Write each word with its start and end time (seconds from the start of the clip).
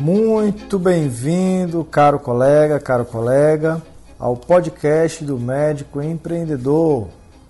Muito 0.00 0.78
bem-vindo, 0.78 1.84
caro 1.84 2.20
colega, 2.20 2.78
caro 2.78 3.04
colega, 3.04 3.82
ao 4.16 4.36
podcast 4.36 5.24
do 5.24 5.36
Médico 5.36 6.00
Empreendedor. 6.00 7.08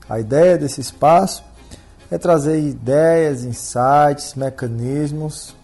A 0.08 0.18
ideia 0.18 0.56
desse 0.56 0.80
espaço 0.80 1.44
é 2.10 2.16
trazer 2.16 2.58
ideias, 2.58 3.44
insights, 3.44 4.34
mecanismos 4.34 5.54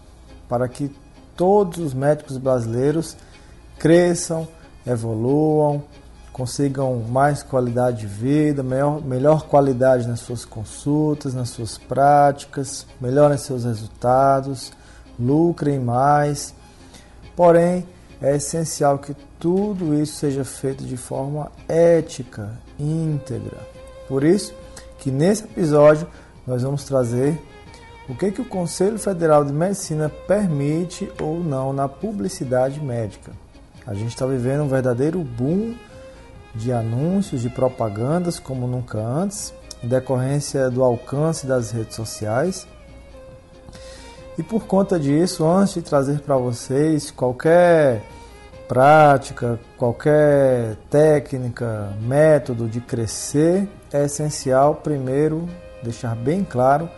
para 0.47 0.67
que 0.67 0.95
todos 1.35 1.79
os 1.79 1.91
médicos 1.91 2.37
brasileiros 2.37 3.17
cresçam, 3.79 4.47
evoluam, 4.85 5.83
consigam 6.31 6.99
mais 6.99 7.41
qualidade 7.41 8.01
de 8.01 8.05
vida, 8.05 8.61
melhor, 8.61 9.01
melhor 9.03 9.47
qualidade 9.47 10.07
nas 10.07 10.19
suas 10.19 10.45
consultas, 10.45 11.33
nas 11.33 11.49
suas 11.49 11.79
práticas, 11.79 12.85
melhorem 13.01 13.39
seus 13.39 13.63
resultados, 13.63 14.71
lucrem 15.19 15.79
mais 15.79 16.53
Porém, 17.35 17.85
é 18.21 18.35
essencial 18.35 18.97
que 18.97 19.15
tudo 19.39 19.93
isso 19.93 20.15
seja 20.15 20.43
feito 20.43 20.83
de 20.83 20.95
forma 20.95 21.51
ética, 21.67 22.51
íntegra. 22.79 23.57
Por 24.07 24.23
isso 24.23 24.53
que 24.99 25.11
nesse 25.11 25.43
episódio 25.43 26.07
nós 26.47 26.63
vamos 26.63 26.83
trazer 26.85 27.39
o 28.07 28.15
que, 28.15 28.31
que 28.31 28.41
o 28.41 28.45
Conselho 28.45 28.99
Federal 28.99 29.43
de 29.43 29.51
Medicina 29.51 30.09
permite 30.27 31.11
ou 31.21 31.39
não 31.39 31.73
na 31.73 31.89
publicidade 31.89 32.79
médica. 32.79 33.31
A 33.85 33.93
gente 33.93 34.09
está 34.09 34.25
vivendo 34.25 34.63
um 34.63 34.67
verdadeiro 34.67 35.19
boom 35.19 35.75
de 36.53 36.71
anúncios, 36.71 37.41
de 37.41 37.49
propagandas 37.49 38.39
como 38.39 38.65
nunca 38.65 38.99
antes, 38.99 39.53
em 39.83 39.87
decorrência 39.87 40.69
do 40.69 40.83
alcance 40.83 41.45
das 41.45 41.71
redes 41.71 41.95
sociais 41.95 42.65
e 44.37 44.43
por 44.43 44.65
conta 44.65 44.99
disso, 44.99 45.45
antes 45.45 45.75
de 45.75 45.81
trazer 45.81 46.19
para 46.19 46.35
vocês 46.35 47.09
qualquer 47.09 48.03
prática, 48.67 49.59
qualquer 49.77 50.75
técnica, 50.89 51.93
método 52.01 52.67
de 52.67 52.81
crescer, 52.81 53.67
é 53.93 54.05
essencial 54.05 54.75
primeiro 54.75 55.47
deixar 55.81 56.15
bem 56.15 56.43
claro 56.43 56.89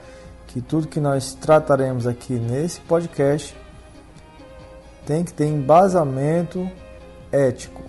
que 0.48 0.62
tudo 0.62 0.88
que 0.88 1.00
nós 1.00 1.34
trataremos 1.34 2.08
aqui 2.08 2.34
nesse 2.34 2.80
podcast 2.82 3.56
tem 5.06 5.24
que 5.24 5.34
ter 5.34 5.46
embasamento 5.46 6.70
ético, 7.32 7.84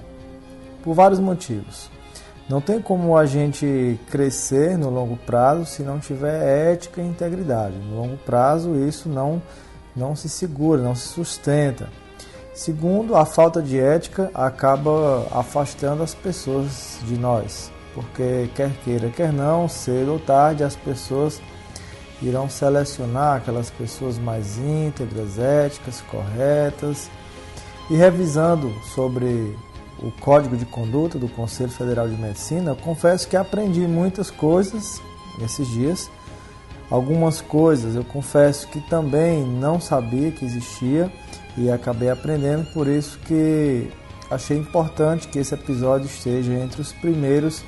por 0.82 0.94
vários 0.94 1.20
motivos. 1.20 1.90
Não 2.48 2.60
tem 2.62 2.80
como 2.80 3.16
a 3.16 3.26
gente 3.26 4.00
crescer 4.10 4.78
no 4.78 4.88
longo 4.88 5.16
prazo 5.18 5.66
se 5.66 5.82
não 5.82 5.98
tiver 5.98 6.72
ética 6.72 7.02
e 7.02 7.06
integridade. 7.06 7.76
No 7.76 8.00
longo 8.00 8.16
prazo 8.16 8.74
isso 8.74 9.08
não, 9.08 9.42
não 9.94 10.16
se 10.16 10.30
segura, 10.30 10.80
não 10.80 10.94
se 10.94 11.08
sustenta. 11.08 11.90
Segundo, 12.54 13.14
a 13.14 13.26
falta 13.26 13.62
de 13.62 13.78
ética 13.78 14.30
acaba 14.34 15.26
afastando 15.30 16.02
as 16.02 16.14
pessoas 16.14 16.98
de 17.04 17.16
nós, 17.16 17.70
porque 17.94 18.50
quer 18.54 18.70
queira, 18.82 19.10
quer 19.10 19.32
não, 19.32 19.68
cedo 19.68 20.14
ou 20.14 20.18
tarde 20.18 20.64
as 20.64 20.74
pessoas 20.74 21.40
irão 22.20 22.48
selecionar 22.48 23.36
aquelas 23.36 23.70
pessoas 23.70 24.18
mais 24.18 24.58
íntegras, 24.58 25.38
éticas, 25.38 26.00
corretas. 26.10 27.10
E 27.90 27.96
revisando 27.96 28.70
sobre 28.94 29.56
o 30.02 30.10
Código 30.10 30.56
de 30.56 30.64
Conduta 30.64 31.18
do 31.18 31.28
Conselho 31.28 31.70
Federal 31.70 32.08
de 32.08 32.16
Medicina, 32.16 32.74
confesso 32.74 33.28
que 33.28 33.36
aprendi 33.36 33.80
muitas 33.80 34.30
coisas 34.30 35.00
nesses 35.38 35.66
dias. 35.68 36.10
Algumas 36.90 37.40
coisas 37.40 37.94
eu 37.94 38.04
confesso 38.04 38.66
que 38.68 38.80
também 38.80 39.44
não 39.44 39.80
sabia 39.80 40.30
que 40.30 40.44
existia 40.44 41.12
e 41.56 41.70
acabei 41.70 42.08
aprendendo, 42.08 42.72
por 42.72 42.86
isso 42.86 43.18
que 43.20 43.90
achei 44.30 44.56
importante 44.56 45.28
que 45.28 45.38
esse 45.38 45.54
episódio 45.54 46.06
esteja 46.06 46.52
entre 46.52 46.80
os 46.80 46.92
primeiros 46.92 47.62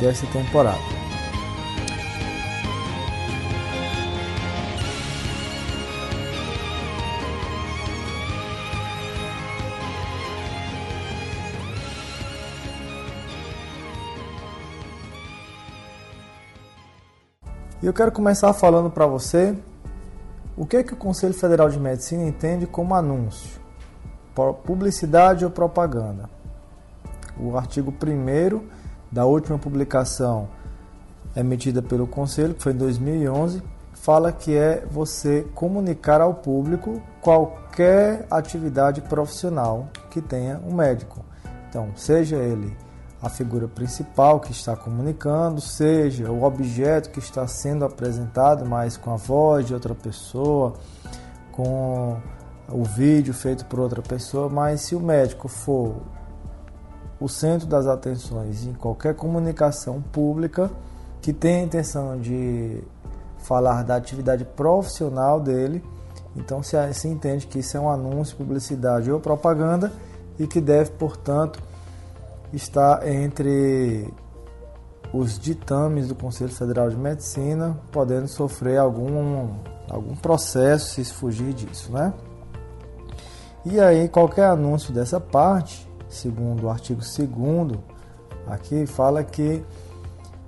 dessa 0.00 0.26
temporada. 0.26 1.05
Eu 17.86 17.92
quero 17.92 18.10
começar 18.10 18.52
falando 18.52 18.90
para 18.90 19.06
você 19.06 19.56
o 20.56 20.66
que, 20.66 20.78
é 20.78 20.82
que 20.82 20.92
o 20.92 20.96
Conselho 20.96 21.32
Federal 21.32 21.68
de 21.70 21.78
Medicina 21.78 22.24
entende 22.24 22.66
como 22.66 22.96
anúncio, 22.96 23.60
publicidade 24.64 25.44
ou 25.44 25.52
propaganda. 25.52 26.28
O 27.38 27.56
artigo 27.56 27.94
1 27.94 28.60
da 29.08 29.24
última 29.24 29.56
publicação 29.56 30.48
emitida 31.36 31.80
pelo 31.80 32.08
Conselho, 32.08 32.54
que 32.54 32.62
foi 32.64 32.72
em 32.72 32.76
2011, 32.76 33.62
fala 33.92 34.32
que 34.32 34.56
é 34.56 34.84
você 34.90 35.46
comunicar 35.54 36.20
ao 36.20 36.34
público 36.34 37.00
qualquer 37.20 38.26
atividade 38.28 39.00
profissional 39.00 39.86
que 40.10 40.20
tenha 40.20 40.60
um 40.66 40.74
médico. 40.74 41.24
Então, 41.68 41.92
seja 41.94 42.34
ele 42.34 42.76
a 43.20 43.28
figura 43.28 43.66
principal 43.66 44.40
que 44.40 44.52
está 44.52 44.76
comunicando, 44.76 45.60
seja 45.60 46.30
o 46.30 46.42
objeto 46.44 47.10
que 47.10 47.18
está 47.18 47.46
sendo 47.46 47.84
apresentado, 47.84 48.66
mas 48.66 48.96
com 48.96 49.10
a 49.12 49.16
voz 49.16 49.66
de 49.66 49.74
outra 49.74 49.94
pessoa, 49.94 50.74
com 51.50 52.18
o 52.70 52.84
vídeo 52.84 53.32
feito 53.32 53.64
por 53.66 53.80
outra 53.80 54.02
pessoa, 54.02 54.48
mas 54.48 54.82
se 54.82 54.94
o 54.94 55.00
médico 55.00 55.48
for 55.48 55.96
o 57.18 57.28
centro 57.28 57.66
das 57.66 57.86
atenções 57.86 58.64
em 58.64 58.74
qualquer 58.74 59.14
comunicação 59.14 60.02
pública 60.02 60.70
que 61.22 61.32
tenha 61.32 61.60
a 61.60 61.64
intenção 61.64 62.20
de 62.20 62.82
falar 63.38 63.82
da 63.82 63.96
atividade 63.96 64.44
profissional 64.44 65.40
dele, 65.40 65.82
então 66.36 66.62
se, 66.62 66.76
se 66.92 67.08
entende 67.08 67.46
que 67.46 67.60
isso 67.60 67.76
é 67.76 67.80
um 67.80 67.88
anúncio, 67.88 68.36
publicidade 68.36 69.10
ou 69.10 69.18
propaganda 69.18 69.90
e 70.38 70.46
que 70.46 70.60
deve, 70.60 70.90
portanto, 70.90 71.62
está 72.56 73.00
entre 73.04 74.12
os 75.12 75.38
ditames 75.38 76.08
do 76.08 76.14
Conselho 76.14 76.50
Federal 76.50 76.90
de 76.90 76.96
Medicina, 76.96 77.78
podendo 77.92 78.28
sofrer 78.28 78.78
algum, 78.78 79.50
algum 79.88 80.16
processo 80.16 80.94
se 80.94 81.04
fugir 81.12 81.52
disso, 81.52 81.92
né? 81.92 82.12
E 83.64 83.80
aí, 83.80 84.08
qualquer 84.08 84.46
anúncio 84.46 84.92
dessa 84.92 85.20
parte, 85.20 85.88
segundo 86.08 86.64
o 86.64 86.70
artigo 86.70 87.00
2 87.00 87.78
aqui, 88.46 88.86
fala 88.86 89.24
que 89.24 89.64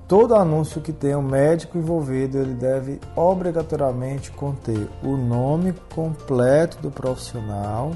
todo 0.07 0.35
anúncio 0.35 0.81
que 0.81 0.93
tenha 0.93 1.19
um 1.19 1.23
médico 1.23 1.77
envolvido, 1.77 2.39
ele 2.39 2.55
deve 2.55 3.01
obrigatoriamente 3.17 4.31
conter 4.31 4.89
o 5.03 5.17
nome 5.17 5.75
completo 5.95 6.79
do 6.79 6.91
profissional, 6.91 7.93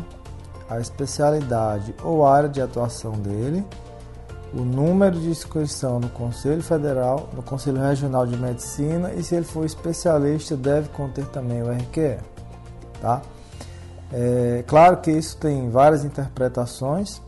a 0.69 0.81
especialidade 0.81 1.94
ou 2.03 2.27
área 2.27 2.49
de 2.49 2.61
atuação 2.61 3.12
dele, 3.12 3.65
o 4.54 4.62
número 4.62 5.18
de 5.18 5.28
inscrição 5.28 5.98
no 5.98 6.08
Conselho 6.10 6.62
Federal, 6.62 7.28
no 7.32 7.42
Conselho 7.42 7.80
Regional 7.80 8.26
de 8.26 8.36
Medicina 8.36 9.12
e 9.12 9.22
se 9.22 9.34
ele 9.34 9.44
for 9.44 9.64
especialista 9.64 10.56
deve 10.56 10.88
conter 10.90 11.24
também 11.26 11.62
o 11.62 11.70
RQE, 11.70 12.18
tá? 13.00 13.22
É, 14.12 14.62
claro 14.66 14.99
que 14.99 15.10
isso 15.10 15.38
tem 15.38 15.70
várias 15.70 16.04
interpretações. 16.04 17.22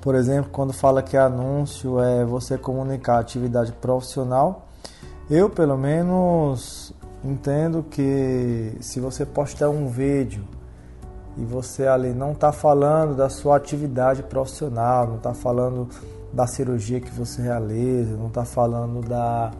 Por 0.00 0.14
exemplo, 0.14 0.50
quando 0.52 0.72
fala 0.72 1.02
que 1.02 1.16
anúncio 1.16 2.00
é 2.00 2.24
você 2.24 2.56
comunicar 2.56 3.18
atividade 3.18 3.72
profissional, 3.72 4.68
eu 5.28 5.50
pelo 5.50 5.76
menos 5.76 6.94
entendo 7.24 7.82
que 7.82 8.76
se 8.80 9.00
você 9.00 9.26
postar 9.26 9.68
um 9.68 9.88
vídeo 9.88 10.44
e 11.36 11.44
você 11.44 11.86
ali 11.86 12.12
não 12.12 12.32
está 12.32 12.50
falando 12.50 13.14
da 13.14 13.28
sua 13.28 13.56
atividade 13.56 14.22
profissional, 14.22 15.06
não 15.06 15.16
está 15.16 15.34
falando 15.34 15.88
da 16.32 16.46
cirurgia 16.46 17.00
que 17.00 17.10
você 17.10 17.42
realiza, 17.42 18.16
não 18.16 18.28
está 18.28 18.44
falando 18.44 19.06
da, 19.06 19.52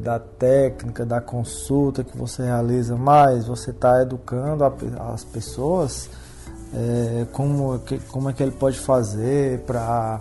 da 0.00 0.18
técnica, 0.18 1.04
da 1.04 1.20
consulta 1.20 2.02
que 2.02 2.16
você 2.16 2.44
realiza, 2.44 2.96
mas 2.96 3.46
você 3.46 3.70
está 3.70 4.00
educando 4.02 4.64
a, 4.64 4.72
as 5.12 5.22
pessoas 5.22 6.08
é, 6.74 7.26
como, 7.32 7.78
que, 7.80 7.98
como 7.98 8.30
é 8.30 8.32
que 8.32 8.42
ele 8.42 8.52
pode 8.52 8.78
fazer 8.78 9.60
para 9.60 10.20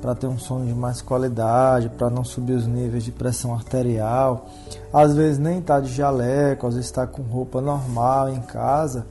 para 0.00 0.14
ter 0.14 0.26
um 0.26 0.38
sono 0.38 0.64
de 0.64 0.72
mais 0.72 1.02
qualidade, 1.02 1.90
para 1.90 2.08
não 2.08 2.24
subir 2.24 2.54
os 2.54 2.66
níveis 2.66 3.04
de 3.04 3.12
pressão 3.12 3.52
arterial. 3.52 4.46
Às 4.90 5.14
vezes 5.14 5.38
nem 5.38 5.58
está 5.58 5.78
de 5.78 5.92
jaleco, 5.92 6.66
às 6.66 6.72
vezes 6.72 6.88
está 6.88 7.06
com 7.06 7.20
roupa 7.20 7.60
normal 7.60 8.30
em 8.30 8.40
casa 8.40 9.04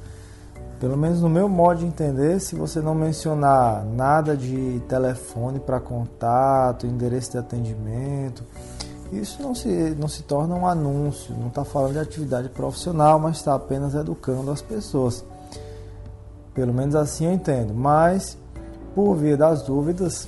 pelo 0.79 0.95
menos 0.95 1.21
no 1.21 1.29
meu 1.29 1.49
modo 1.49 1.79
de 1.79 1.85
entender, 1.85 2.39
se 2.39 2.55
você 2.55 2.79
não 2.79 2.95
mencionar 2.95 3.83
nada 3.85 4.35
de 4.35 4.81
telefone 4.87 5.59
para 5.59 5.79
contato, 5.79 6.87
endereço 6.87 7.31
de 7.31 7.37
atendimento, 7.37 8.43
isso 9.11 9.41
não 9.41 9.53
se, 9.53 9.67
não 9.99 10.07
se 10.07 10.23
torna 10.23 10.55
um 10.55 10.65
anúncio, 10.65 11.35
não 11.37 11.47
está 11.47 11.65
falando 11.65 11.93
de 11.93 11.99
atividade 11.99 12.47
profissional, 12.49 13.19
mas 13.19 13.37
está 13.37 13.55
apenas 13.55 13.93
educando 13.93 14.51
as 14.51 14.61
pessoas. 14.61 15.25
Pelo 16.53 16.73
menos 16.73 16.95
assim 16.95 17.25
eu 17.25 17.33
entendo. 17.33 17.73
Mas, 17.73 18.37
por 18.93 19.15
via 19.15 19.35
das 19.35 19.63
dúvidas, 19.63 20.27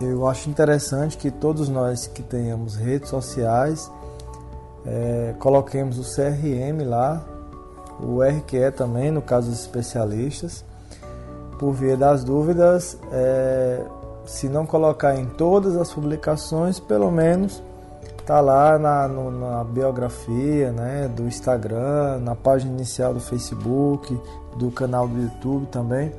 eu 0.00 0.28
acho 0.28 0.50
interessante 0.50 1.16
que 1.16 1.30
todos 1.30 1.68
nós 1.68 2.06
que 2.06 2.22
tenhamos 2.22 2.76
redes 2.76 3.08
sociais 3.08 3.90
é, 4.84 5.34
coloquemos 5.38 5.98
o 5.98 6.02
CRM 6.02 6.84
lá, 6.86 7.24
o 8.00 8.22
RQE 8.22 8.70
também, 8.76 9.10
no 9.10 9.22
caso 9.22 9.50
dos 9.50 9.60
especialistas. 9.60 10.64
Por 11.58 11.72
via 11.72 11.96
das 11.96 12.22
dúvidas, 12.22 12.98
é, 13.10 13.82
se 14.26 14.48
não 14.48 14.66
colocar 14.66 15.16
em 15.16 15.24
todas 15.24 15.76
as 15.76 15.92
publicações, 15.92 16.78
pelo 16.78 17.10
menos 17.10 17.62
tá 18.26 18.40
lá 18.40 18.76
na, 18.76 19.06
no, 19.06 19.30
na 19.30 19.62
biografia 19.62 20.72
né, 20.72 21.08
do 21.08 21.22
Instagram, 21.22 22.18
na 22.18 22.34
página 22.34 22.72
inicial 22.72 23.14
do 23.14 23.20
Facebook, 23.20 24.20
do 24.56 24.70
canal 24.72 25.06
do 25.06 25.22
YouTube 25.22 25.66
também. 25.66 26.12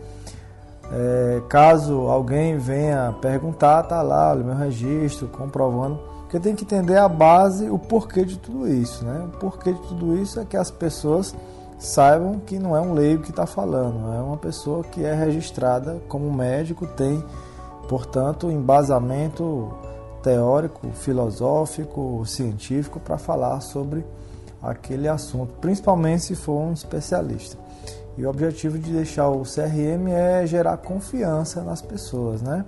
É, 0.90 1.42
caso 1.50 2.08
alguém 2.08 2.58
venha 2.58 3.14
perguntar, 3.22 3.84
tá 3.84 4.02
lá 4.02 4.34
o 4.34 4.38
meu 4.38 4.56
registro, 4.56 5.28
comprovando. 5.28 6.00
Porque 6.22 6.40
tem 6.40 6.56
que 6.56 6.64
entender 6.64 6.98
a 6.98 7.10
base, 7.10 7.70
o 7.70 7.78
porquê 7.78 8.24
de 8.24 8.38
tudo 8.38 8.68
isso. 8.68 9.04
Né? 9.04 9.26
O 9.26 9.38
porquê 9.38 9.74
de 9.74 9.82
tudo 9.82 10.18
isso 10.18 10.40
é 10.40 10.46
que 10.46 10.56
as 10.56 10.72
pessoas 10.72 11.36
saibam 11.78 12.40
que 12.40 12.58
não 12.58 12.76
é 12.76 12.82
um 12.82 12.94
leigo 12.94 13.24
que 13.24 13.30
está 13.30 13.46
falando, 13.46 14.14
é 14.14 14.20
uma 14.20 14.38
pessoa 14.38 14.84
que 14.84 15.04
é 15.04 15.14
registrada 15.14 16.02
como 16.08 16.32
médico, 16.32 16.88
tem, 16.88 17.24
portanto, 17.88 18.50
embasamento 18.50 19.74
teórico, 20.24 20.88
filosófico, 20.94 22.24
científico 22.26 23.00
para 23.00 23.18
falar 23.18 23.62
sobre 23.62 24.06
aquele 24.62 25.08
assunto, 25.08 25.54
principalmente 25.62 26.24
se 26.24 26.36
for 26.36 26.60
um 26.60 26.74
especialista. 26.74 27.58
E 28.18 28.26
o 28.26 28.30
objetivo 28.30 28.80
de 28.80 28.92
deixar 28.92 29.30
o 29.30 29.44
CRM 29.44 30.08
é 30.10 30.46
gerar 30.48 30.78
confiança 30.78 31.62
nas 31.62 31.82
pessoas, 31.82 32.42
né? 32.42 32.66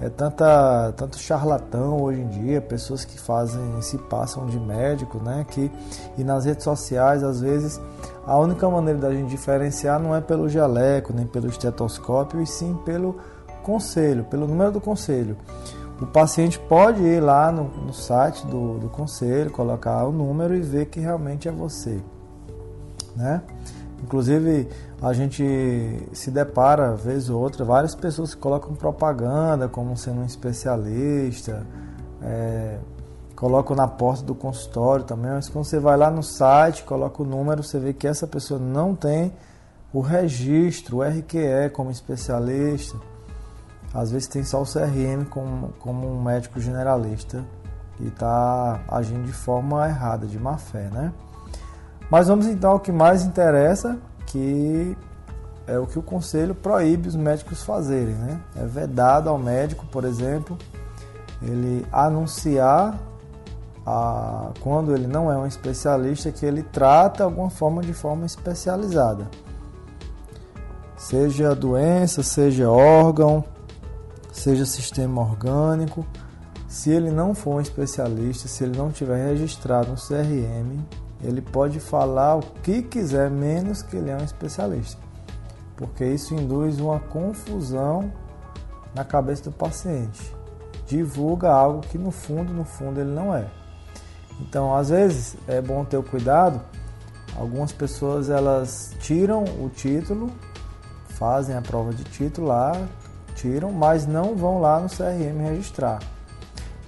É 0.00 0.08
tanta, 0.08 0.92
tanto 0.96 1.16
charlatão 1.16 2.02
hoje 2.02 2.20
em 2.20 2.28
dia, 2.28 2.60
pessoas 2.60 3.04
que 3.04 3.18
fazem, 3.20 3.80
se 3.80 3.96
passam 3.96 4.46
de 4.46 4.58
médico, 4.58 5.18
né? 5.18 5.46
Que, 5.48 5.70
e 6.18 6.24
nas 6.24 6.44
redes 6.44 6.64
sociais, 6.64 7.22
às 7.22 7.40
vezes, 7.40 7.80
a 8.26 8.38
única 8.38 8.68
maneira 8.68 8.98
da 8.98 9.12
gente 9.12 9.30
diferenciar 9.30 10.00
não 10.00 10.14
é 10.14 10.20
pelo 10.20 10.48
jaleco, 10.48 11.12
nem 11.12 11.26
pelo 11.26 11.48
estetoscópio, 11.48 12.40
e 12.40 12.46
sim 12.46 12.74
pelo 12.84 13.16
conselho, 13.62 14.24
pelo 14.24 14.46
número 14.46 14.72
do 14.72 14.80
conselho. 14.80 15.36
O 16.00 16.06
paciente 16.06 16.58
pode 16.58 17.02
ir 17.02 17.20
lá 17.20 17.52
no, 17.52 17.64
no 17.64 17.92
site 17.92 18.46
do, 18.46 18.78
do 18.78 18.88
conselho, 18.88 19.50
colocar 19.50 20.04
o 20.04 20.12
número 20.12 20.54
e 20.54 20.60
ver 20.60 20.86
que 20.86 20.98
realmente 20.98 21.48
é 21.48 21.52
você, 21.52 22.00
né? 23.14 23.42
Inclusive, 24.02 24.68
a 25.00 25.12
gente 25.12 26.08
se 26.12 26.30
depara, 26.30 26.96
vez 26.96 27.30
ou 27.30 27.40
outra, 27.40 27.64
várias 27.64 27.94
pessoas 27.94 28.34
que 28.34 28.40
colocam 28.40 28.74
propaganda 28.74 29.68
como 29.68 29.96
sendo 29.96 30.22
um 30.22 30.24
especialista, 30.24 31.64
é, 32.20 32.78
colocam 33.42 33.74
na 33.74 33.88
porta 33.88 34.22
do 34.22 34.36
consultório 34.36 35.04
também, 35.04 35.32
mas 35.32 35.48
quando 35.48 35.64
você 35.64 35.80
vai 35.80 35.96
lá 35.96 36.08
no 36.08 36.22
site, 36.22 36.84
coloca 36.84 37.24
o 37.24 37.26
número, 37.26 37.60
você 37.60 37.76
vê 37.76 37.92
que 37.92 38.06
essa 38.06 38.24
pessoa 38.24 38.60
não 38.60 38.94
tem 38.94 39.32
o 39.92 40.00
registro, 40.00 40.98
o 40.98 41.02
RQE 41.02 41.68
como 41.72 41.90
especialista. 41.90 42.96
Às 43.92 44.12
vezes 44.12 44.28
tem 44.28 44.44
só 44.44 44.62
o 44.62 44.64
CRM 44.64 45.24
como, 45.28 45.72
como 45.80 46.06
um 46.06 46.22
médico 46.22 46.60
generalista 46.60 47.44
e 47.98 48.06
está 48.06 48.80
agindo 48.86 49.24
de 49.24 49.32
forma 49.32 49.88
errada, 49.88 50.24
de 50.24 50.38
má 50.38 50.56
fé, 50.56 50.88
né? 50.92 51.12
Mas 52.08 52.28
vamos 52.28 52.46
então 52.46 52.70
ao 52.70 52.78
que 52.78 52.92
mais 52.92 53.24
interessa, 53.24 53.98
que 54.24 54.96
é 55.66 55.76
o 55.80 55.86
que 55.88 55.98
o 55.98 56.02
conselho 56.02 56.54
proíbe 56.54 57.08
os 57.08 57.16
médicos 57.16 57.64
fazerem, 57.64 58.14
né? 58.14 58.40
É 58.54 58.64
vedado 58.64 59.28
ao 59.28 59.36
médico, 59.36 59.84
por 59.86 60.04
exemplo, 60.04 60.56
ele 61.42 61.84
anunciar 61.90 62.96
a, 63.86 64.50
quando 64.60 64.94
ele 64.94 65.06
não 65.06 65.30
é 65.30 65.36
um 65.36 65.46
especialista 65.46 66.30
que 66.30 66.46
ele 66.46 66.62
trata 66.62 67.24
alguma 67.24 67.50
forma 67.50 67.82
de 67.82 67.92
forma 67.92 68.24
especializada. 68.26 69.28
Seja 70.96 71.54
doença, 71.54 72.22
seja 72.22 72.70
órgão, 72.70 73.44
seja 74.32 74.64
sistema 74.64 75.20
orgânico. 75.20 76.06
Se 76.68 76.90
ele 76.90 77.10
não 77.10 77.34
for 77.34 77.56
um 77.56 77.60
especialista, 77.60 78.48
se 78.48 78.64
ele 78.64 78.76
não 78.78 78.90
tiver 78.90 79.26
registrado 79.26 79.90
no 79.90 79.96
CRM, 79.96 80.80
ele 81.22 81.40
pode 81.40 81.78
falar 81.80 82.36
o 82.36 82.40
que 82.62 82.82
quiser, 82.82 83.30
menos 83.30 83.82
que 83.82 83.96
ele 83.96 84.10
é 84.10 84.16
um 84.16 84.24
especialista, 84.24 85.00
porque 85.76 86.04
isso 86.04 86.34
induz 86.34 86.80
uma 86.80 86.98
confusão 86.98 88.12
na 88.94 89.04
cabeça 89.04 89.44
do 89.44 89.52
paciente. 89.52 90.34
Divulga 90.86 91.50
algo 91.50 91.80
que 91.80 91.96
no 91.96 92.10
fundo, 92.10 92.52
no 92.52 92.64
fundo 92.64 93.00
ele 93.00 93.10
não 93.10 93.34
é. 93.34 93.46
Então, 94.42 94.74
às 94.74 94.90
vezes 94.90 95.36
é 95.46 95.60
bom 95.60 95.84
ter 95.84 95.96
o 95.96 96.02
cuidado. 96.02 96.60
Algumas 97.38 97.72
pessoas 97.72 98.28
elas 98.28 98.94
tiram 99.00 99.44
o 99.44 99.70
título, 99.74 100.30
fazem 101.08 101.56
a 101.56 101.62
prova 101.62 101.92
de 101.94 102.04
título 102.04 102.48
lá, 102.48 102.72
tiram, 103.34 103.72
mas 103.72 104.06
não 104.06 104.36
vão 104.36 104.60
lá 104.60 104.80
no 104.80 104.88
CRM 104.88 105.40
registrar. 105.40 106.00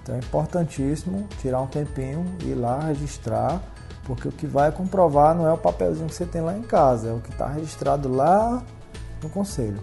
Então 0.02 0.14
é 0.14 0.18
importantíssimo 0.18 1.26
tirar 1.40 1.62
um 1.62 1.66
tempinho, 1.66 2.26
ir 2.42 2.54
lá 2.54 2.78
registrar 2.80 3.62
porque 4.04 4.28
o 4.28 4.32
que 4.32 4.46
vai 4.46 4.70
comprovar 4.70 5.34
não 5.34 5.46
é 5.46 5.52
o 5.52 5.58
papelzinho 5.58 6.08
que 6.08 6.14
você 6.14 6.26
tem 6.26 6.42
lá 6.42 6.56
em 6.56 6.62
casa, 6.62 7.08
é 7.08 7.12
o 7.12 7.20
que 7.20 7.30
está 7.30 7.48
registrado 7.48 8.08
lá 8.08 8.62
no 9.22 9.28
conselho. 9.28 9.82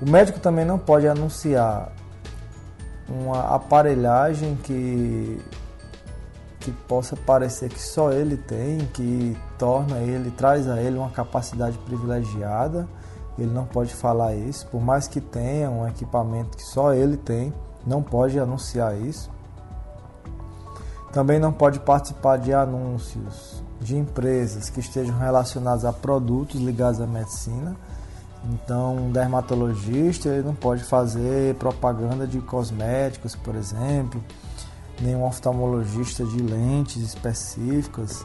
O 0.00 0.08
médico 0.08 0.38
também 0.40 0.64
não 0.64 0.78
pode 0.78 1.06
anunciar 1.06 1.92
uma 3.08 3.54
aparelhagem 3.54 4.56
que, 4.56 5.40
que 6.70 6.82
possa 6.84 7.16
parecer 7.16 7.70
que 7.70 7.80
só 7.80 8.12
ele 8.12 8.36
tem, 8.36 8.78
que 8.92 9.36
torna 9.58 9.98
ele, 9.98 10.30
traz 10.30 10.68
a 10.68 10.80
ele 10.80 10.98
uma 10.98 11.10
capacidade 11.10 11.78
privilegiada. 11.78 12.86
Ele 13.38 13.50
não 13.50 13.64
pode 13.64 13.94
falar 13.94 14.34
isso, 14.34 14.66
por 14.66 14.80
mais 14.80 15.06
que 15.06 15.20
tenha 15.20 15.70
um 15.70 15.86
equipamento 15.86 16.56
que 16.56 16.62
só 16.62 16.92
ele 16.92 17.16
tem, 17.16 17.52
não 17.86 18.02
pode 18.02 18.38
anunciar 18.38 18.96
isso. 19.00 19.30
Também 21.12 21.38
não 21.38 21.52
pode 21.52 21.80
participar 21.80 22.36
de 22.36 22.52
anúncios 22.52 23.62
de 23.80 23.96
empresas 23.96 24.68
que 24.68 24.80
estejam 24.80 25.16
relacionados 25.16 25.84
a 25.84 25.92
produtos 25.92 26.60
ligados 26.60 27.00
à 27.00 27.06
medicina. 27.06 27.76
Então, 28.44 28.96
um 28.96 29.12
dermatologista 29.12 30.28
ele 30.28 30.42
não 30.42 30.54
pode 30.54 30.82
fazer 30.84 31.54
propaganda 31.54 32.26
de 32.26 32.40
cosméticos, 32.40 33.34
por 33.34 33.54
exemplo, 33.54 34.22
nem 35.00 35.14
um 35.14 35.24
oftalmologista 35.24 36.24
de 36.24 36.38
lentes 36.38 37.02
específicas, 37.02 38.24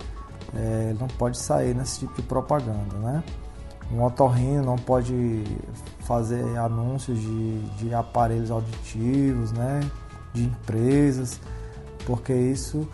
é, 0.56 0.96
não 1.00 1.08
pode 1.08 1.38
sair 1.38 1.76
nesse 1.76 2.00
tipo 2.00 2.16
de 2.16 2.22
propaganda, 2.24 2.96
né? 2.98 3.24
Um 3.92 4.04
otorrino 4.04 4.64
não 4.64 4.78
pode 4.78 5.44
fazer 6.00 6.58
anúncios 6.58 7.20
de, 7.20 7.60
de 7.78 7.94
aparelhos 7.94 8.50
auditivos, 8.50 9.52
né? 9.52 9.82
De 10.34 10.44
empresas 10.44 11.40
porque 12.06 12.34
isso 12.34 12.88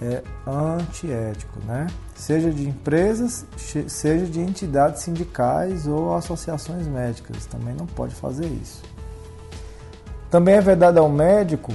é 0.00 0.22
antiético, 0.46 1.58
né? 1.64 1.86
Seja 2.14 2.50
de 2.50 2.68
empresas, 2.68 3.46
seja 3.88 4.26
de 4.26 4.40
entidades 4.40 5.02
sindicais 5.02 5.86
ou 5.86 6.14
associações 6.14 6.86
médicas, 6.86 7.46
também 7.46 7.74
não 7.74 7.86
pode 7.86 8.14
fazer 8.14 8.46
isso. 8.46 8.82
Também 10.30 10.56
é 10.56 10.60
verdade 10.60 10.98
ao 10.98 11.08
médico 11.08 11.72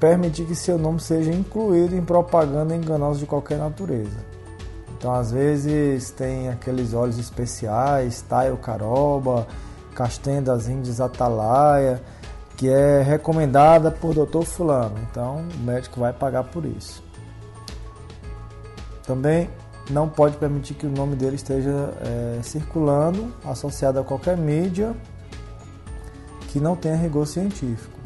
permitir 0.00 0.44
que 0.46 0.54
seu 0.54 0.78
nome 0.78 1.00
seja 1.00 1.32
incluído 1.32 1.96
em 1.96 2.04
propaganda 2.04 2.74
enganosa 2.74 3.20
de 3.20 3.26
qualquer 3.26 3.58
natureza. 3.58 4.18
Então, 4.96 5.14
às 5.14 5.30
vezes, 5.30 6.10
tem 6.10 6.48
aqueles 6.48 6.92
óleos 6.92 7.18
especiais, 7.18 8.20
Taio 8.22 8.56
Caroba, 8.56 9.46
Castanha 9.94 10.42
das 10.42 10.68
Índias 10.68 11.00
Atalaia, 11.00 12.02
que 12.58 12.68
é 12.68 13.02
recomendada 13.02 13.90
por 13.90 14.12
doutor 14.12 14.44
fulano. 14.44 14.96
Então 15.08 15.46
o 15.54 15.58
médico 15.58 16.00
vai 16.00 16.12
pagar 16.12 16.42
por 16.44 16.64
isso. 16.64 17.02
Também 19.06 19.48
não 19.88 20.08
pode 20.08 20.36
permitir 20.36 20.74
que 20.74 20.86
o 20.86 20.90
nome 20.90 21.14
dele 21.16 21.36
esteja 21.36 21.94
é, 22.00 22.40
circulando, 22.42 23.32
associado 23.44 24.00
a 24.00 24.04
qualquer 24.04 24.36
mídia 24.36 24.94
que 26.48 26.58
não 26.58 26.74
tenha 26.74 26.96
rigor 26.96 27.26
científico. 27.26 27.97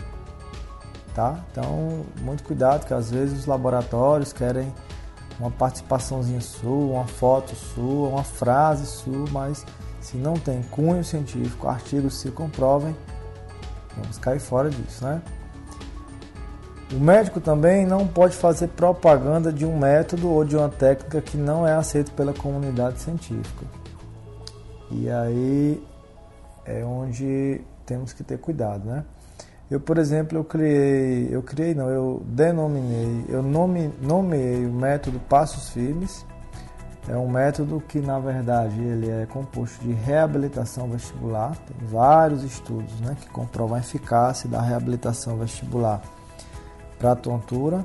Tá? 1.14 1.38
Então, 1.50 2.06
muito 2.22 2.42
cuidado 2.42 2.86
que 2.86 2.94
às 2.94 3.10
vezes 3.10 3.40
os 3.40 3.46
laboratórios 3.46 4.32
querem 4.32 4.72
uma 5.38 5.50
participaçãozinha 5.50 6.40
sua, 6.40 6.94
uma 6.94 7.06
foto 7.06 7.54
sua, 7.54 8.08
uma 8.08 8.24
frase 8.24 8.86
sua, 8.86 9.26
mas 9.30 9.66
se 10.00 10.16
não 10.16 10.34
tem 10.34 10.62
cunho 10.62 11.04
científico, 11.04 11.68
artigos 11.68 12.18
se 12.18 12.30
comprovem, 12.30 12.96
Vamos 13.96 14.18
cair 14.18 14.40
fora 14.40 14.70
disso, 14.70 15.04
né? 15.04 15.22
O 16.92 17.00
médico 17.00 17.40
também 17.40 17.86
não 17.86 18.06
pode 18.06 18.36
fazer 18.36 18.68
propaganda 18.68 19.52
de 19.52 19.64
um 19.64 19.78
método 19.78 20.28
ou 20.28 20.44
de 20.44 20.56
uma 20.56 20.68
técnica 20.68 21.22
que 21.22 21.36
não 21.36 21.66
é 21.66 21.72
aceito 21.72 22.12
pela 22.12 22.34
comunidade 22.34 23.00
científica. 23.00 23.64
E 24.90 25.08
aí 25.08 25.82
é 26.66 26.84
onde 26.84 27.62
temos 27.86 28.12
que 28.12 28.22
ter 28.22 28.38
cuidado, 28.38 28.84
né? 28.84 29.04
Eu, 29.72 29.80
por 29.80 29.96
exemplo, 29.96 30.36
eu 30.36 30.44
criei, 30.44 31.28
eu 31.30 31.42
criei 31.42 31.74
não, 31.74 31.88
eu 31.88 32.22
denominei, 32.26 33.24
eu 33.30 33.42
nome, 33.42 33.90
nomeei 34.02 34.66
o 34.66 34.70
método 34.70 35.18
Passos 35.18 35.70
Firmes. 35.70 36.26
É 37.08 37.16
um 37.16 37.26
método 37.26 37.82
que, 37.88 37.98
na 37.98 38.18
verdade, 38.18 38.78
ele 38.78 39.10
é 39.10 39.24
composto 39.24 39.82
de 39.82 39.94
reabilitação 39.94 40.90
vestibular. 40.90 41.56
Tem 41.56 41.88
vários 41.88 42.44
estudos 42.44 43.00
né, 43.00 43.16
que 43.18 43.30
comprovam 43.30 43.76
a 43.76 43.80
eficácia 43.80 44.46
da 44.46 44.60
reabilitação 44.60 45.38
vestibular 45.38 46.02
para 46.98 47.16
tontura 47.16 47.82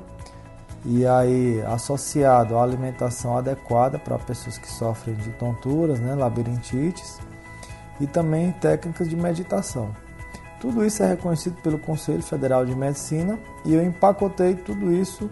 e 0.84 1.06
aí 1.06 1.62
associado 1.62 2.58
à 2.58 2.62
alimentação 2.62 3.38
adequada 3.38 3.98
para 3.98 4.18
pessoas 4.18 4.58
que 4.58 4.68
sofrem 4.70 5.16
de 5.16 5.30
tonturas, 5.30 5.98
né, 6.00 6.14
labirintites 6.14 7.18
e 7.98 8.06
também 8.06 8.52
técnicas 8.52 9.08
de 9.08 9.16
meditação. 9.16 9.90
Tudo 10.60 10.84
isso 10.84 11.02
é 11.02 11.06
reconhecido 11.06 11.60
pelo 11.62 11.78
Conselho 11.78 12.22
Federal 12.22 12.66
de 12.66 12.74
Medicina 12.74 13.38
e 13.64 13.74
eu 13.74 13.84
empacotei 13.84 14.54
tudo 14.54 14.92
isso 14.92 15.30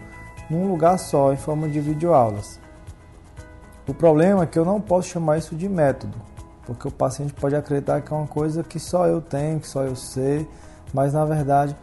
num 0.48 0.68
lugar 0.68 0.98
só, 0.98 1.32
em 1.32 1.36
forma 1.36 1.68
de 1.68 1.80
videoaulas. 1.80 2.60
O 3.88 3.94
problema 3.94 4.44
é 4.44 4.46
que 4.46 4.58
eu 4.58 4.64
não 4.64 4.80
posso 4.80 5.08
chamar 5.08 5.38
isso 5.38 5.56
de 5.56 5.68
método, 5.68 6.16
porque 6.64 6.86
o 6.86 6.90
paciente 6.90 7.32
pode 7.32 7.56
acreditar 7.56 8.00
que 8.00 8.12
é 8.12 8.16
uma 8.16 8.26
coisa 8.26 8.62
que 8.62 8.78
só 8.78 9.06
eu 9.06 9.20
tenho, 9.20 9.58
que 9.58 9.66
só 9.66 9.82
eu 9.82 9.96
sei, 9.96 10.48
mas 10.94 11.12
na 11.12 11.24
verdade 11.24 11.76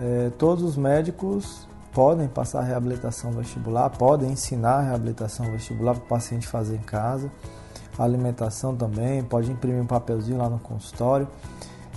é, 0.00 0.30
todos 0.36 0.64
os 0.64 0.76
médicos 0.76 1.68
podem 1.92 2.26
passar 2.26 2.62
reabilitação 2.62 3.30
vestibular, 3.32 3.90
podem 3.90 4.30
ensinar 4.30 4.80
reabilitação 4.80 5.46
vestibular 5.52 5.94
para 5.94 6.04
o 6.04 6.06
paciente 6.06 6.48
fazer 6.48 6.76
em 6.76 6.82
casa, 6.82 7.30
a 7.98 8.04
alimentação 8.04 8.74
também, 8.74 9.22
pode 9.22 9.50
imprimir 9.52 9.82
um 9.82 9.86
papelzinho 9.86 10.38
lá 10.38 10.48
no 10.48 10.58
consultório. 10.58 11.28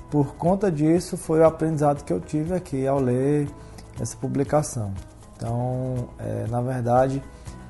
Por 0.10 0.36
conta 0.36 0.72
disso, 0.72 1.18
foi 1.18 1.40
o 1.40 1.46
aprendizado 1.46 2.04
que 2.04 2.14
eu 2.14 2.20
tive 2.20 2.54
aqui 2.54 2.88
ao 2.88 3.00
ler 3.00 3.48
essa 4.00 4.16
publicação. 4.18 4.94
Então, 5.36 6.10
é, 6.20 6.46
na 6.50 6.62
verdade, 6.62 7.22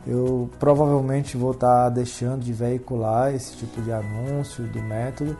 eu 0.05 0.49
provavelmente 0.59 1.35
vou 1.35 1.51
estar 1.51 1.89
deixando 1.89 2.41
de 2.41 2.53
veicular 2.53 3.33
esse 3.33 3.57
tipo 3.57 3.81
de 3.81 3.91
anúncio 3.91 4.63
do 4.65 4.81
método, 4.81 5.35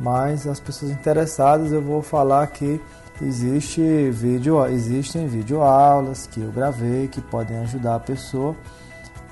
mas 0.00 0.46
as 0.46 0.58
pessoas 0.58 0.90
interessadas 0.90 1.70
eu 1.70 1.80
vou 1.80 2.02
falar 2.02 2.46
que 2.48 2.80
existe 3.22 4.10
vídeo, 4.10 4.64
existem 4.66 5.28
videoaulas 5.28 6.26
que 6.26 6.40
eu 6.40 6.50
gravei 6.50 7.06
que 7.06 7.20
podem 7.20 7.58
ajudar 7.58 7.96
a 7.96 8.00
pessoa 8.00 8.56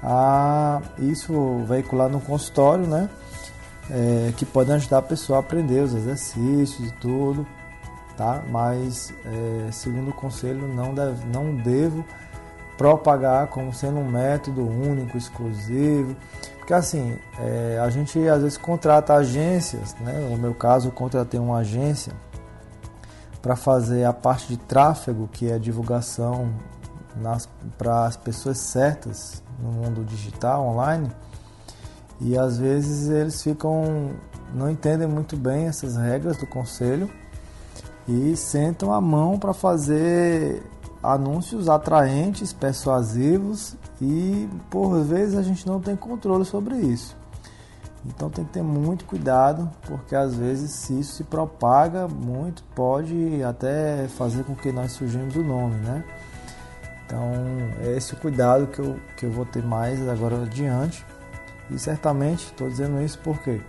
a 0.03 0.81
isso 0.99 1.65
veicular 1.67 2.09
no 2.09 2.21
consultório, 2.21 2.87
né? 2.87 3.09
É, 3.95 4.33
que 4.39 4.47
podem 4.47 4.77
ajudar 4.77 4.99
a 4.99 5.03
pessoa 5.03 5.39
a 5.39 5.41
aprender 5.41 5.83
os 5.83 5.93
exercícios 5.93 6.89
e 6.89 6.91
tudo, 6.93 7.47
tá? 8.17 8.43
Mas 8.49 9.13
é, 9.27 9.71
segundo 9.71 10.11
o 10.11 10.15
conselho 10.15 10.67
não, 10.67 10.95
deve, 10.95 11.27
não 11.27 11.55
devo 11.55 12.03
propagar 12.79 13.49
como 13.49 13.71
sendo 13.73 13.99
um 13.99 14.11
método 14.11 14.67
único, 14.67 15.19
exclusivo, 15.19 16.17
porque 16.59 16.73
assim 16.73 17.19
é, 17.39 17.79
a 17.85 17.91
gente 17.91 18.19
às 18.29 18.41
vezes 18.41 18.57
contrata 18.57 19.13
agências, 19.13 19.95
né? 20.01 20.27
No 20.31 20.39
meu 20.39 20.55
caso 20.55 20.89
eu 20.89 20.93
contratei 20.93 21.39
uma 21.39 21.59
agência 21.59 22.15
para 23.43 23.57
fazer 23.57 24.05
a 24.05 24.13
parte 24.13 24.49
de 24.49 24.57
tráfego, 24.57 25.29
que 25.31 25.51
é 25.51 25.55
a 25.55 25.59
divulgação 25.59 26.51
para 27.77 28.07
as 28.07 28.17
pessoas 28.17 28.59
certas 28.59 29.43
no 29.59 29.71
mundo 29.71 30.05
digital, 30.05 30.67
online. 30.67 31.11
E 32.23 32.39
às 32.39 32.57
vezes 32.57 33.09
eles 33.09 33.43
ficam 33.43 34.13
não 34.55 34.71
entendem 34.71 35.09
muito 35.09 35.37
bem 35.37 35.67
essas 35.67 35.97
regras 35.97 36.37
do 36.37 36.47
conselho 36.47 37.11
e 38.07 38.37
sentam 38.37 38.93
a 38.93 39.01
mão 39.01 39.39
para 39.39 39.53
fazer 39.53 40.63
anúncios 41.03 41.69
atraentes, 41.69 42.53
persuasivos 42.53 43.77
e 44.01 44.49
por 44.71 45.03
vezes 45.03 45.37
a 45.37 45.43
gente 45.43 45.67
não 45.67 45.81
tem 45.81 45.97
controle 45.97 46.45
sobre 46.45 46.77
isso. 46.77 47.17
Então 48.05 48.29
tem 48.29 48.45
que 48.45 48.53
ter 48.53 48.63
muito 48.63 49.05
cuidado, 49.05 49.71
porque 49.83 50.15
às 50.15 50.35
vezes 50.35 50.73
se 50.73 50.99
isso 50.99 51.15
se 51.15 51.25
propaga 51.25 52.09
muito, 52.09 52.63
pode 52.75 53.43
até 53.45 54.09
fazer 54.09 54.45
com 54.45 54.57
que 54.57 54.73
nós 54.73 54.93
surgimos 54.93 55.35
do 55.35 55.45
nome, 55.45 55.77
né? 55.77 56.05
Então 57.07 57.31
é 57.85 57.97
esse 57.97 58.15
o 58.15 58.17
cuidado 58.17 58.67
que 58.67 58.81
eu, 58.81 58.97
que 59.17 59.27
eu 59.27 59.31
vou 59.31 59.45
ter 59.45 59.65
mais 59.65 60.09
agora 60.09 60.43
adiante. 60.43 61.05
E 61.71 61.79
certamente 61.79 62.47
estou 62.47 62.69
dizendo 62.69 63.01
isso 63.03 63.19
porque 63.21 63.61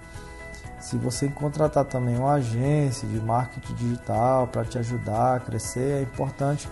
se 0.80 0.98
você 0.98 1.30
contratar 1.30 1.86
também 1.86 2.18
uma 2.18 2.34
agência 2.34 3.08
de 3.08 3.20
marketing 3.22 3.74
digital 3.76 4.48
para 4.48 4.66
te 4.66 4.78
ajudar 4.78 5.38
a 5.38 5.40
crescer, 5.40 6.00
é 6.00 6.02
importante 6.02 6.68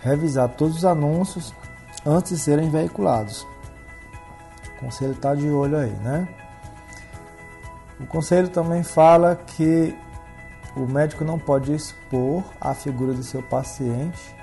revisar 0.00 0.48
todos 0.50 0.78
os 0.78 0.84
anúncios 0.84 1.54
antes 2.04 2.32
de 2.32 2.38
serem 2.38 2.68
veiculados. 2.68 3.46
O 4.76 4.80
conselho 4.80 5.12
está 5.12 5.34
de 5.34 5.48
olho 5.48 5.78
aí, 5.78 5.92
né? 5.92 6.28
O 8.00 8.06
conselho 8.06 8.48
também 8.48 8.82
fala 8.82 9.36
que 9.36 9.96
o 10.76 10.80
médico 10.80 11.24
não 11.24 11.38
pode 11.38 11.72
expor 11.72 12.42
a 12.60 12.74
figura 12.74 13.12
do 13.12 13.22
seu 13.22 13.42
paciente 13.42 14.34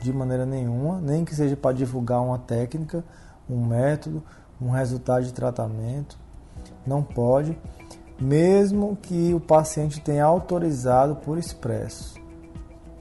de 0.00 0.12
maneira 0.12 0.44
nenhuma, 0.44 1.00
nem 1.00 1.24
que 1.24 1.34
seja 1.34 1.56
para 1.56 1.74
divulgar 1.74 2.20
uma 2.20 2.38
técnica, 2.38 3.02
um 3.48 3.64
método, 3.64 4.22
um 4.60 4.70
resultado 4.70 5.24
de 5.24 5.32
tratamento. 5.32 6.18
Não 6.86 7.02
pode, 7.02 7.58
mesmo 8.20 8.96
que 9.00 9.32
o 9.34 9.40
paciente 9.40 10.00
tenha 10.00 10.24
autorizado 10.24 11.16
por 11.16 11.38
expresso, 11.38 12.14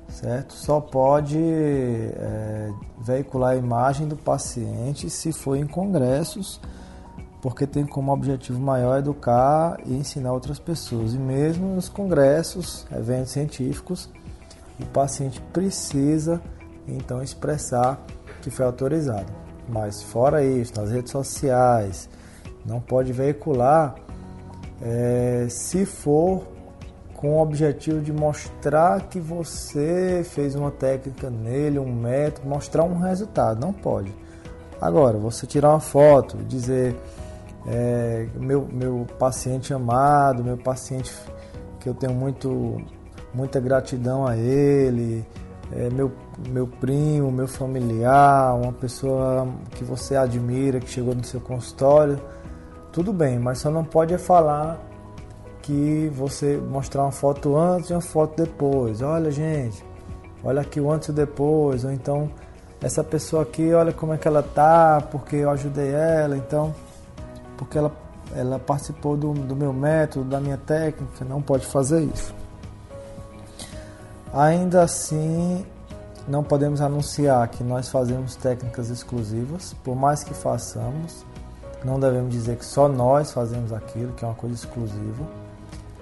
certo? 0.08 0.54
Só 0.54 0.80
pode 0.80 1.38
é, 1.40 2.72
veicular 3.00 3.52
a 3.52 3.56
imagem 3.56 4.08
do 4.08 4.16
paciente 4.16 5.10
se 5.10 5.32
for 5.32 5.56
em 5.56 5.68
congressos 5.68 6.60
porque 7.44 7.68
tem 7.68 7.86
como 7.86 8.14
objetivo 8.14 8.58
maior 8.58 9.00
educar 9.00 9.78
e 9.86 9.94
ensinar 9.94 10.32
outras 10.32 10.60
pessoas. 10.60 11.14
E 11.14 11.18
mesmo 11.18 11.76
nos 11.76 11.90
congressos, 11.90 12.88
eventos 12.90 13.34
científicos, 13.34 14.10
o 14.80 14.86
paciente 14.86 15.42
precisa 15.52 16.42
então 16.88 17.22
expressar 17.22 18.02
que 18.42 18.50
foi 18.50 18.66
autorizado. 18.66 19.43
Mas 19.68 20.04
fora 20.04 20.44
isso, 20.44 20.74
nas 20.80 20.92
redes 20.92 21.12
sociais, 21.12 22.10
não 22.66 22.80
pode 22.80 23.14
veicular 23.14 23.96
é, 24.82 25.48
se 25.50 25.86
for 25.86 26.48
com 27.16 27.38
o 27.38 27.42
objetivo 27.42 28.02
de 28.02 28.12
mostrar 28.12 29.08
que 29.08 29.20
você 29.20 30.26
fez 30.26 30.56
uma 30.56 30.70
técnica 30.70 31.30
nele, 31.30 31.80
um 31.80 31.94
método, 31.94 32.50
mostrar 32.50 32.84
um 32.84 33.00
resultado. 33.00 33.62
Não 33.62 33.72
pode. 33.72 34.14
Agora, 34.82 35.18
você 35.18 35.48
tirar 35.48 35.70
uma 35.70 35.80
foto, 35.80 36.36
dizer 36.40 36.94
é, 37.66 38.28
meu, 38.36 38.68
meu 38.70 39.08
paciente 39.18 39.74
amado, 39.74 40.44
meu 40.44 40.58
paciente 40.58 41.14
que 41.80 41.88
eu 41.88 41.94
tenho 41.94 42.14
muito, 42.14 42.82
muita 43.34 43.60
gratidão 43.62 44.28
a 44.28 44.36
ele, 44.36 45.26
é, 45.76 45.90
meu, 45.90 46.12
meu 46.50 46.68
primo, 46.68 47.32
meu 47.32 47.48
familiar, 47.48 48.56
uma 48.56 48.72
pessoa 48.72 49.48
que 49.72 49.84
você 49.84 50.16
admira, 50.16 50.80
que 50.80 50.90
chegou 50.90 51.16
no 51.16 51.24
seu 51.24 51.42
consultório, 51.42 52.20
tudo 52.92 53.12
bem, 53.12 53.40
mas 53.40 53.60
só 53.60 53.72
não 53.72 53.84
pode 53.84 54.14
é 54.14 54.18
falar 54.18 54.80
que 55.64 56.12
você 56.14 56.58
mostrar 56.58 57.04
uma 57.04 57.12
foto 57.12 57.58
antes 57.58 57.90
e 57.90 57.94
uma 57.94 58.02
foto 58.02 58.44
depois. 58.44 59.02
Olha, 59.02 59.32
gente, 59.32 59.84
olha 60.44 60.62
aqui 60.62 60.80
o 60.80 60.92
antes 60.92 61.08
e 61.08 61.12
o 61.12 61.14
depois, 61.14 61.84
ou 61.84 61.92
então 61.92 62.30
essa 62.82 63.04
pessoa 63.04 63.44
aqui, 63.44 63.74
olha 63.74 63.94
como 63.94 64.14
é 64.14 64.18
que 64.18 64.28
ela 64.28 64.44
tá, 64.44 65.02
porque 65.10 65.38
eu 65.38 65.50
ajudei 65.50 65.92
ela, 65.92 66.38
então 66.38 66.76
porque 67.58 67.78
ela, 67.78 67.92
ela 68.36 68.60
participou 68.60 69.16
do, 69.16 69.34
do 69.34 69.56
meu 69.56 69.74
método, 69.74 70.30
da 70.30 70.40
minha 70.40 70.58
técnica, 70.58 71.26
não 71.26 71.42
pode 71.42 71.66
fazer 71.66 72.04
isso. 72.04 72.43
Ainda 74.34 74.82
assim, 74.82 75.66
não 76.28 76.44
podemos 76.44 76.82
anunciar 76.82 77.48
que 77.50 77.64
nós 77.64 77.90
fazemos 77.90 78.36
técnicas 78.36 78.90
exclusivas, 78.90 79.76
por 79.84 79.96
mais 79.96 80.24
que 80.24 80.34
façamos, 80.34 81.26
não 81.86 82.00
devemos 82.00 82.32
dizer 82.32 82.58
que 82.58 82.66
só 82.66 82.88
nós 82.88 83.32
fazemos 83.32 83.72
aquilo, 83.72 84.14
que 84.14 84.26
é 84.26 84.28
uma 84.28 84.36
coisa 84.36 84.56
exclusiva, 84.56 85.24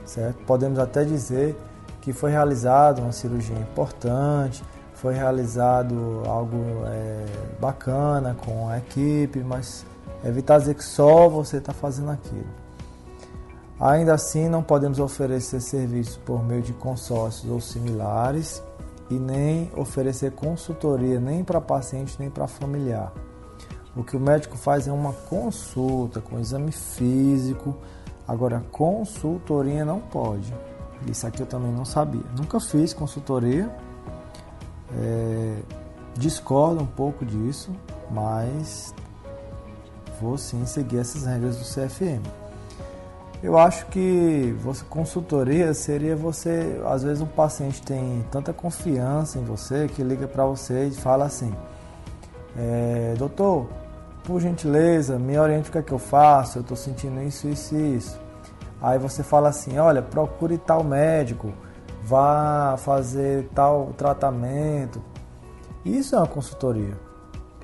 certo? 0.06 0.38
Podemos 0.46 0.80
até 0.80 1.04
dizer 1.04 1.56
que 2.02 2.14
foi 2.14 2.32
realizada 2.32 3.02
uma 3.02 3.12
cirurgia 3.12 3.58
importante, 3.58 4.64
foi 4.94 5.14
realizado 5.14 6.24
algo 6.26 6.58
é, 6.86 7.26
bacana 7.60 8.36
com 8.46 8.70
a 8.70 8.78
equipe, 8.78 9.40
mas 9.40 9.86
Evitar 10.24 10.60
dizer 10.60 10.76
que 10.76 10.84
só 10.84 11.28
você 11.28 11.58
está 11.58 11.74
fazendo 11.74 12.12
aquilo. 12.12 12.46
Ainda 13.82 14.14
assim, 14.14 14.48
não 14.48 14.62
podemos 14.62 15.00
oferecer 15.00 15.60
serviços 15.60 16.16
por 16.18 16.44
meio 16.44 16.62
de 16.62 16.72
consórcios 16.72 17.52
ou 17.52 17.60
similares 17.60 18.64
e 19.10 19.16
nem 19.16 19.72
oferecer 19.76 20.32
consultoria 20.32 21.20
nem 21.20 21.44
para 21.44 21.60
paciente 21.60 22.16
nem 22.20 22.30
para 22.30 22.48
familiar. 22.48 23.12
O 23.96 24.04
que 24.04 24.16
o 24.16 24.20
médico 24.20 24.56
faz 24.56 24.88
é 24.88 24.92
uma 24.92 25.12
consulta 25.12 26.22
com 26.22 26.40
exame 26.40 26.72
físico, 26.72 27.76
Agora, 28.32 28.64
consultoria 28.72 29.84
não 29.84 30.00
pode. 30.00 30.54
Isso 31.06 31.28
aqui 31.28 31.42
eu 31.42 31.46
também 31.46 31.70
não 31.70 31.84
sabia. 31.84 32.24
Nunca 32.38 32.62
fiz 32.62 32.94
consultoria. 32.94 33.70
É, 34.94 35.62
discordo 36.16 36.82
um 36.82 36.86
pouco 36.86 37.26
disso, 37.26 37.72
mas 38.10 38.96
vou 40.22 40.38
sim 40.38 40.66
seguir 40.66 41.00
essas 41.00 41.26
regras 41.26 41.58
do 41.58 41.64
CFM. 41.66 42.41
Eu 43.44 43.58
acho 43.58 43.88
que 43.88 44.56
você 44.62 44.86
consultoria 44.86 45.74
seria 45.74 46.16
você, 46.16 46.80
às 46.86 47.02
vezes 47.02 47.22
um 47.22 47.28
paciente 47.28 47.82
tem 47.82 48.24
tanta 48.30 48.54
confiança 48.54 49.40
em 49.40 49.44
você 49.44 49.88
que 49.88 50.04
liga 50.04 50.28
para 50.28 50.46
você 50.46 50.88
e 50.88 50.92
fala 50.92 51.26
assim: 51.26 51.52
é, 52.56 53.16
doutor, 53.18 53.68
por 54.24 54.40
gentileza, 54.40 55.18
me 55.18 55.40
oriente 55.40 55.70
o 55.70 55.72
que 55.72 55.80
é 55.80 55.82
que 55.82 55.92
eu 55.92 55.98
faço, 55.98 56.60
eu 56.60 56.62
estou 56.62 56.78
sentindo 56.78 57.22
isso, 57.24 57.48
isso 57.48 57.76
e 57.76 57.98
isso. 57.98 58.20
Aí 58.80 59.00
você 59.00 59.24
fala 59.24 59.50
assim, 59.50 59.78
olha, 59.78 60.02
procure 60.02 60.58
tal 60.58 60.84
médico, 60.84 61.52
vá 62.04 62.76
fazer 62.78 63.48
tal 63.54 63.92
tratamento. 63.98 65.02
Isso 65.86 66.16
é 66.16 66.18
uma 66.18 66.28
consultoria. 66.28 66.96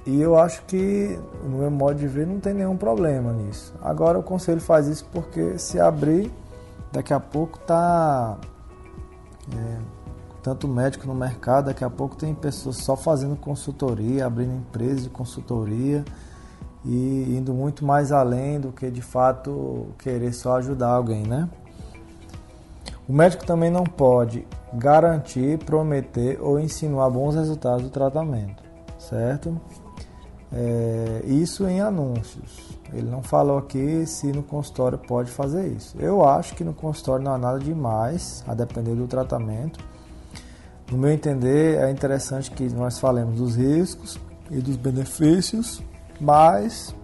E 0.07 0.21
eu 0.21 0.39
acho 0.39 0.63
que, 0.63 1.19
no 1.43 1.57
meu 1.57 1.69
modo 1.69 1.95
de 1.95 2.07
ver, 2.07 2.25
não 2.25 2.39
tem 2.39 2.53
nenhum 2.53 2.77
problema 2.77 3.33
nisso. 3.33 3.73
Agora 3.81 4.17
o 4.17 4.23
conselho 4.23 4.61
faz 4.61 4.87
isso 4.87 5.05
porque 5.11 5.59
se 5.59 5.81
abrir, 5.81 6.31
daqui 6.93 7.13
a 7.13 7.19
pouco 7.19 7.59
tá 7.59 8.37
é, 9.53 9.77
tanto 10.41 10.65
médico 10.65 11.05
no 11.05 11.13
mercado, 11.13 11.65
daqui 11.65 11.83
a 11.83 11.89
pouco 11.89 12.15
tem 12.15 12.33
pessoas 12.33 12.77
só 12.77 12.95
fazendo 12.95 13.35
consultoria, 13.35 14.25
abrindo 14.25 14.53
empresas 14.53 15.03
de 15.03 15.09
consultoria 15.09 16.05
e 16.85 17.35
indo 17.37 17.53
muito 17.53 17.83
mais 17.83 18.13
além 18.13 18.61
do 18.61 18.71
que 18.71 18.89
de 18.89 19.01
fato 19.01 19.87
querer 19.99 20.31
só 20.31 20.55
ajudar 20.55 20.87
alguém, 20.87 21.27
né? 21.27 21.49
O 23.09 23.11
médico 23.11 23.45
também 23.45 23.69
não 23.69 23.83
pode 23.83 24.47
garantir, 24.73 25.57
prometer 25.65 26.39
ou 26.41 26.57
insinuar 26.57 27.11
bons 27.11 27.35
resultados 27.35 27.83
do 27.83 27.89
tratamento, 27.89 28.63
certo? 28.97 29.59
É, 30.51 31.21
isso 31.25 31.67
em 31.67 31.81
anúncios. 31.81 32.77
Ele 32.93 33.09
não 33.09 33.21
falou 33.21 33.57
aqui 33.57 34.05
se 34.05 34.31
no 34.31 34.41
consultório 34.41 34.97
pode 34.97 35.29
fazer 35.29 35.67
isso. 35.67 35.97
Eu 35.99 36.25
acho 36.25 36.55
que 36.55 36.63
no 36.63 36.73
consultório 36.73 37.23
não 37.23 37.33
há 37.33 37.37
nada 37.37 37.59
demais, 37.59 38.43
a 38.47 38.53
depender 38.53 38.95
do 38.95 39.07
tratamento. 39.07 39.79
No 40.89 40.97
meu 40.97 41.11
entender, 41.11 41.79
é 41.79 41.91
interessante 41.91 42.49
que 42.49 42.69
nós 42.69 42.97
falemos 42.97 43.37
dos 43.37 43.57
riscos 43.57 44.17
e 44.49 44.59
dos 44.59 44.77
benefícios, 44.77 45.83
mas 46.19 46.95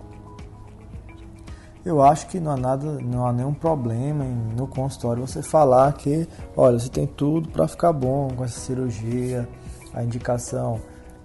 eu 1.85 2.01
acho 2.01 2.27
que 2.27 2.39
não 2.39 2.51
há 2.51 2.57
nada, 2.57 2.97
não 3.01 3.27
há 3.27 3.33
nenhum 3.33 3.53
problema 3.53 4.23
em, 4.23 4.55
no 4.55 4.67
consultório 4.67 5.27
você 5.27 5.43
falar 5.43 5.91
que, 5.93 6.25
olha, 6.55 6.79
você 6.79 6.87
tem 6.87 7.05
tudo 7.05 7.49
para 7.49 7.67
ficar 7.67 7.91
bom 7.91 8.29
com 8.29 8.45
essa 8.45 8.57
cirurgia, 8.57 9.49
a 9.93 10.01
indicação 10.01 10.79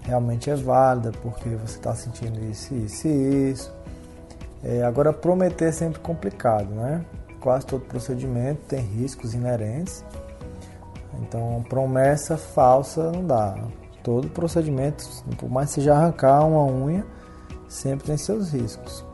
realmente 0.08 0.50
é 0.50 0.56
válida 0.56 1.12
porque 1.22 1.50
você 1.50 1.76
está 1.76 1.94
sentindo 1.94 2.42
isso, 2.46 2.74
isso 2.74 3.06
e 3.06 3.50
isso. 3.50 3.74
É, 4.64 4.82
agora 4.82 5.12
prometer 5.12 5.66
é 5.66 5.72
sempre 5.72 6.00
complicado, 6.00 6.70
né? 6.70 7.04
Quase 7.40 7.66
todo 7.66 7.84
procedimento 7.84 8.62
tem 8.66 8.80
riscos 8.80 9.34
inerentes. 9.34 10.04
Então 11.20 11.62
promessa 11.68 12.36
falsa 12.36 13.12
não 13.12 13.24
dá. 13.24 13.54
Todo 14.02 14.28
procedimento, 14.30 15.04
por 15.36 15.50
mais 15.50 15.68
que 15.68 15.74
seja 15.76 15.94
arrancar 15.94 16.44
uma 16.46 16.64
unha, 16.64 17.04
sempre 17.68 18.06
tem 18.06 18.16
seus 18.16 18.52
riscos. 18.52 19.04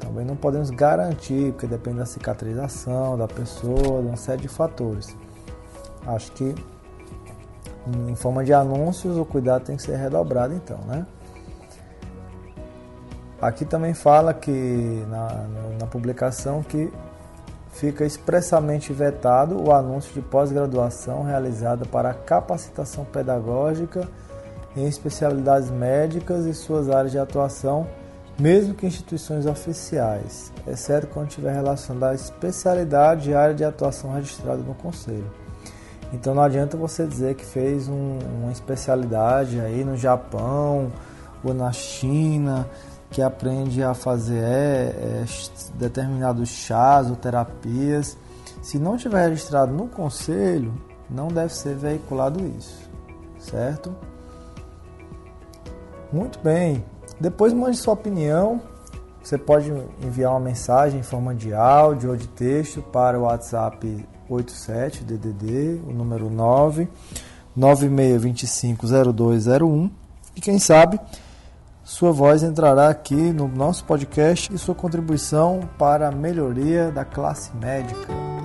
Também 0.00 0.26
não 0.26 0.34
podemos 0.34 0.70
garantir, 0.70 1.52
porque 1.52 1.66
depende 1.68 1.98
da 1.98 2.06
cicatrização 2.06 3.16
da 3.16 3.28
pessoa, 3.28 4.02
de 4.02 4.08
uma 4.08 4.16
série 4.16 4.42
de 4.42 4.48
fatores. 4.48 5.16
Acho 6.04 6.32
que 6.32 6.54
em 8.08 8.14
forma 8.14 8.44
de 8.44 8.52
anúncios 8.52 9.16
o 9.16 9.24
cuidado 9.24 9.64
tem 9.64 9.76
que 9.76 9.82
ser 9.82 9.96
redobrado 9.96 10.54
então, 10.54 10.78
né? 10.86 11.06
Aqui 13.40 13.64
também 13.64 13.92
fala 13.92 14.32
que 14.32 15.04
na, 15.08 15.46
na 15.80 15.86
publicação 15.86 16.62
que 16.62 16.92
fica 17.72 18.04
expressamente 18.04 18.92
vetado 18.92 19.60
o 19.60 19.72
anúncio 19.72 20.12
de 20.14 20.20
pós-graduação 20.20 21.24
realizada 21.24 21.84
para 21.84 22.14
capacitação 22.14 23.04
pedagógica 23.04 24.08
em 24.76 24.86
especialidades 24.86 25.70
médicas 25.70 26.46
e 26.46 26.54
suas 26.54 26.88
áreas 26.88 27.10
de 27.10 27.18
atuação, 27.18 27.86
mesmo 28.38 28.74
que 28.74 28.86
instituições 28.86 29.44
oficiais, 29.44 30.52
exceto 30.66 31.08
quando 31.08 31.28
tiver 31.28 31.52
relacionada 31.52 32.12
à 32.12 32.14
especialidade 32.14 33.30
e 33.30 33.34
área 33.34 33.54
de 33.54 33.64
atuação 33.64 34.12
registrada 34.14 34.62
no 34.62 34.74
Conselho. 34.74 35.41
Então 36.12 36.34
não 36.34 36.42
adianta 36.42 36.76
você 36.76 37.06
dizer 37.06 37.34
que 37.34 37.44
fez 37.44 37.88
um, 37.88 38.18
uma 38.42 38.52
especialidade 38.52 39.58
aí 39.60 39.82
no 39.84 39.96
Japão 39.96 40.92
ou 41.42 41.54
na 41.54 41.72
China, 41.72 42.68
que 43.10 43.22
aprende 43.22 43.82
a 43.82 43.94
fazer 43.94 44.42
é, 44.42 44.94
é, 44.94 45.24
determinados 45.74 46.48
chás 46.48 47.08
ou 47.08 47.16
terapias. 47.16 48.16
Se 48.62 48.78
não 48.78 48.96
tiver 48.96 49.28
registrado 49.28 49.72
no 49.72 49.88
conselho, 49.88 50.72
não 51.08 51.28
deve 51.28 51.54
ser 51.54 51.74
veiculado 51.74 52.44
isso, 52.58 52.90
certo? 53.38 53.94
Muito 56.12 56.38
bem. 56.40 56.84
Depois 57.18 57.52
mande 57.52 57.76
sua 57.76 57.94
opinião. 57.94 58.60
Você 59.22 59.38
pode 59.38 59.72
enviar 60.02 60.32
uma 60.32 60.40
mensagem 60.40 61.00
em 61.00 61.02
forma 61.02 61.34
de 61.34 61.54
áudio 61.54 62.10
ou 62.10 62.16
de 62.16 62.28
texto 62.28 62.82
para 62.82 63.18
o 63.18 63.22
WhatsApp 63.22 64.06
87 64.34 65.04
DDD, 65.04 65.80
o 65.86 65.92
número 65.92 66.30
9 66.30 66.88
96250201 67.58 69.90
e 70.34 70.40
quem 70.40 70.58
sabe 70.58 70.98
sua 71.84 72.10
voz 72.12 72.42
entrará 72.42 72.88
aqui 72.88 73.14
no 73.14 73.46
nosso 73.48 73.84
podcast 73.84 74.50
e 74.54 74.58
sua 74.58 74.74
contribuição 74.74 75.60
para 75.78 76.08
a 76.08 76.12
melhoria 76.12 76.90
da 76.90 77.04
classe 77.04 77.54
médica. 77.56 78.41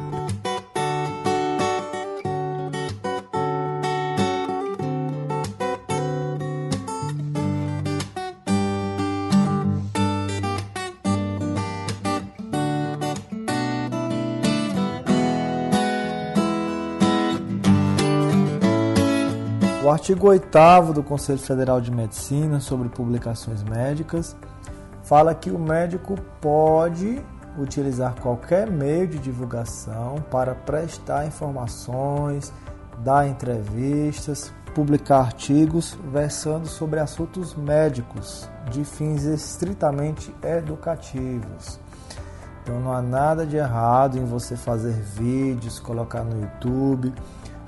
Artigo 20.08 20.30
8 20.30 20.94
do 20.94 21.04
Conselho 21.04 21.38
Federal 21.38 21.82
de 21.82 21.92
Medicina 21.92 22.62
sobre 22.62 22.88
publicações 22.88 23.62
médicas 23.62 24.38
fala 25.04 25.36
que 25.36 25.52
o 25.52 25.60
médico 25.60 26.16
pode 26.40 27.22
utilizar 27.60 28.16
qualquer 28.22 28.72
meio 28.72 29.06
de 29.06 29.20
divulgação 29.20 30.24
para 30.32 30.56
prestar 30.56 31.28
informações, 31.28 32.54
dar 33.00 33.28
entrevistas, 33.28 34.54
publicar 34.74 35.18
artigos 35.18 35.98
versando 36.10 36.68
sobre 36.68 37.02
assuntos 37.02 37.54
médicos 37.54 38.50
de 38.72 38.86
fins 38.86 39.26
estritamente 39.26 40.34
educativos. 40.42 41.82
Então 42.64 42.80
não 42.80 42.94
há 42.94 43.02
nada 43.02 43.46
de 43.46 43.58
errado 43.58 44.18
em 44.18 44.24
você 44.24 44.56
fazer 44.56 44.94
vídeos, 44.94 45.80
colocar 45.80 46.24
no 46.24 46.40
YouTube 46.40 47.14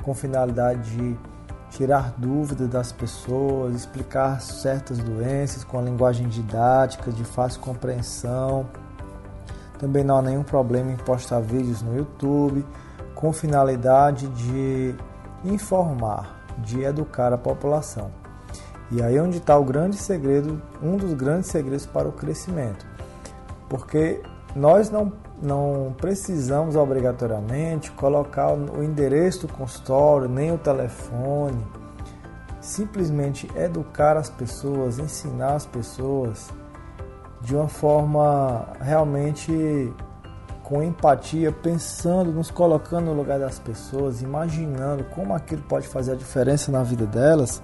com 0.03 0.13
finalidade 0.13 0.89
de 0.95 1.28
tirar 1.69 2.13
dúvidas 2.17 2.67
das 2.67 2.91
pessoas, 2.91 3.75
explicar 3.75 4.41
certas 4.41 4.97
doenças 4.97 5.63
com 5.63 5.79
a 5.79 5.81
linguagem 5.81 6.27
didática, 6.27 7.11
de 7.11 7.23
fácil 7.23 7.61
compreensão. 7.61 8.67
Também 9.77 10.03
não 10.03 10.17
há 10.17 10.21
nenhum 10.21 10.43
problema 10.43 10.91
em 10.91 10.97
postar 10.97 11.39
vídeos 11.39 11.81
no 11.81 11.95
YouTube 11.95 12.65
com 13.15 13.31
finalidade 13.33 14.27
de 14.27 14.95
informar, 15.43 16.45
de 16.59 16.81
educar 16.81 17.33
a 17.33 17.37
população. 17.37 18.11
E 18.91 19.03
aí 19.03 19.17
é 19.17 19.21
onde 19.21 19.37
está 19.37 19.57
o 19.57 19.63
grande 19.63 19.97
segredo, 19.97 20.61
um 20.81 20.97
dos 20.97 21.13
grandes 21.13 21.49
segredos 21.49 21.85
para 21.85 22.07
o 22.07 22.11
crescimento. 22.11 22.85
Porque 23.69 24.21
nós 24.55 24.89
não 24.89 25.13
não 25.41 25.95
precisamos 25.97 26.75
obrigatoriamente 26.75 27.91
colocar 27.91 28.53
o 28.53 28.83
endereço 28.83 29.47
do 29.47 29.53
consultório, 29.53 30.27
nem 30.27 30.51
o 30.51 30.57
telefone. 30.57 31.65
Simplesmente 32.59 33.49
educar 33.55 34.17
as 34.17 34.29
pessoas, 34.29 34.99
ensinar 34.99 35.55
as 35.55 35.65
pessoas 35.65 36.49
de 37.41 37.55
uma 37.55 37.69
forma 37.69 38.67
realmente 38.81 39.93
com 40.63 40.83
empatia, 40.83 41.51
pensando, 41.51 42.31
nos 42.31 42.51
colocando 42.51 43.05
no 43.05 43.13
lugar 43.13 43.39
das 43.39 43.57
pessoas, 43.57 44.21
imaginando 44.21 45.05
como 45.05 45.33
aquilo 45.33 45.63
pode 45.63 45.87
fazer 45.87 46.11
a 46.11 46.15
diferença 46.15 46.71
na 46.71 46.83
vida 46.83 47.07
delas. 47.07 47.63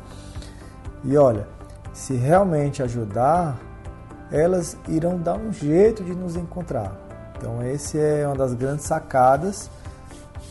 E 1.03 1.15
olha, 1.17 1.45
se 1.93 2.15
realmente 2.15 2.81
ajudar, 2.81 3.59
elas 4.31 4.77
irão 4.87 5.19
dar 5.19 5.37
um 5.37 5.51
jeito 5.51 6.03
de 6.03 6.15
nos 6.15 6.35
encontrar 6.35 7.04
Então, 7.37 7.61
esse 7.63 7.99
é 7.99 8.25
uma 8.25 8.35
das 8.35 8.53
grandes 8.53 8.85
sacadas 8.85 9.69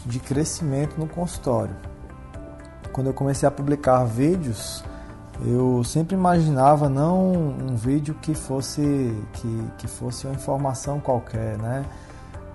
de 0.05 0.19
crescimento 0.19 0.99
no 0.99 1.07
consultório. 1.07 1.75
Quando 2.93 3.09
eu 3.09 3.15
comecei 3.15 3.49
a 3.49 3.51
publicar 3.51 4.05
vídeos, 4.05 4.85
eu 5.45 5.83
sempre 5.83 6.15
imaginava 6.15 6.89
não 6.89 7.33
um 7.33 7.75
vídeo 7.75 8.15
que 8.23 8.35
fosse 8.35 8.83
que, 9.33 9.71
que 9.79 9.89
fosse 9.89 10.27
uma 10.27 10.35
informação 10.35 11.01
qualquer, 11.01 11.59
né? 11.59 11.85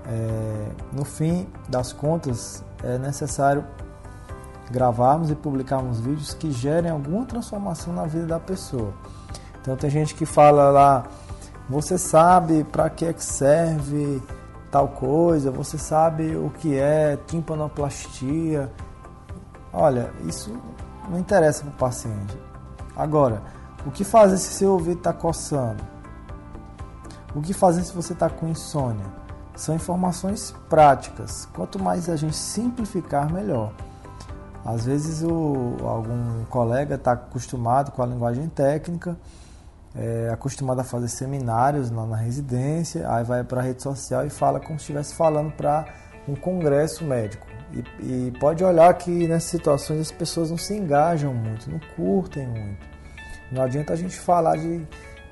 É, 0.08 0.72
no 0.94 1.04
fim 1.04 1.48
das 1.68 1.92
contas, 1.92 2.64
é 2.84 2.98
necessário 2.98 3.66
gravarmos 4.72 5.30
e 5.30 5.36
publicarmos 5.36 6.00
vídeos 6.00 6.34
que 6.34 6.52
gerem 6.52 6.90
alguma 6.90 7.26
transformação 7.26 7.94
na 7.94 8.06
vida 8.06 8.26
da 8.26 8.40
pessoa. 8.40 8.94
Então 9.62 9.76
tem 9.76 9.90
gente 9.90 10.16
que 10.16 10.26
fala 10.26 10.70
lá, 10.70 11.06
você 11.70 11.98
sabe 11.98 12.64
para 12.64 12.90
que 12.90 13.06
é 13.06 13.14
que 13.14 13.24
serve 13.24 14.22
tal 14.72 14.88
coisa, 14.88 15.52
você 15.52 15.78
sabe 15.78 16.36
o 16.36 16.50
que 16.50 16.76
é 16.76 17.18
timpanoplastia. 17.28 18.72
Olha, 19.72 20.12
isso 20.26 20.52
não 21.08 21.20
interessa 21.20 21.64
para 21.64 21.70
o 21.70 21.78
paciente. 21.78 22.38
Agora, 22.96 23.44
o 23.86 23.92
que 23.92 24.04
fazer 24.04 24.38
se 24.38 24.52
seu 24.52 24.72
ouvido 24.72 24.98
está 24.98 25.14
coçando? 25.14 25.84
O 27.36 27.42
que 27.42 27.54
fazer 27.54 27.84
se 27.84 27.94
você 27.94 28.14
está 28.14 28.30
com 28.30 28.48
insônia? 28.48 29.06
São 29.56 29.76
informações 29.76 30.56
práticas. 30.68 31.48
Quanto 31.54 31.78
mais 31.78 32.10
a 32.10 32.16
gente 32.16 32.36
simplificar, 32.36 33.32
melhor. 33.32 33.72
Às 34.66 34.86
vezes 34.86 35.22
o, 35.22 35.78
algum 35.84 36.44
colega 36.46 36.96
está 36.96 37.12
acostumado 37.12 37.92
com 37.92 38.02
a 38.02 38.06
linguagem 38.06 38.50
técnica, 38.50 39.16
é, 39.96 40.30
acostumado 40.32 40.80
a 40.82 40.84
fazer 40.84 41.08
seminários 41.08 41.90
lá 41.90 42.06
na 42.06 42.16
residência, 42.16 43.10
aí 43.12 43.24
vai 43.24 43.44
para 43.44 43.62
a 43.62 43.64
rede 43.64 43.82
social 43.82 44.26
e 44.26 44.30
fala 44.30 44.60
como 44.60 44.78
se 44.80 44.84
estivesse 44.84 45.16
falando 45.16 45.52
para 45.52 45.86
um 46.28 46.36
congresso 46.36 47.04
médico. 47.04 47.48
E, 47.72 48.28
e, 48.28 48.32
pode 48.40 48.64
olhar 48.64 48.92
que 48.96 49.28
nessas 49.28 49.50
situações 49.50 50.02
as 50.02 50.12
pessoas 50.12 50.50
não 50.50 50.58
se 50.58 50.76
engajam 50.76 51.34
muito, 51.34 51.70
não 51.70 51.80
curtem 51.96 52.48
muito. 52.48 52.88
Não 53.52 53.64
adianta 53.64 53.94
a 53.94 53.96
gente 53.96 54.18
falar 54.18 54.58
de, 54.58 54.86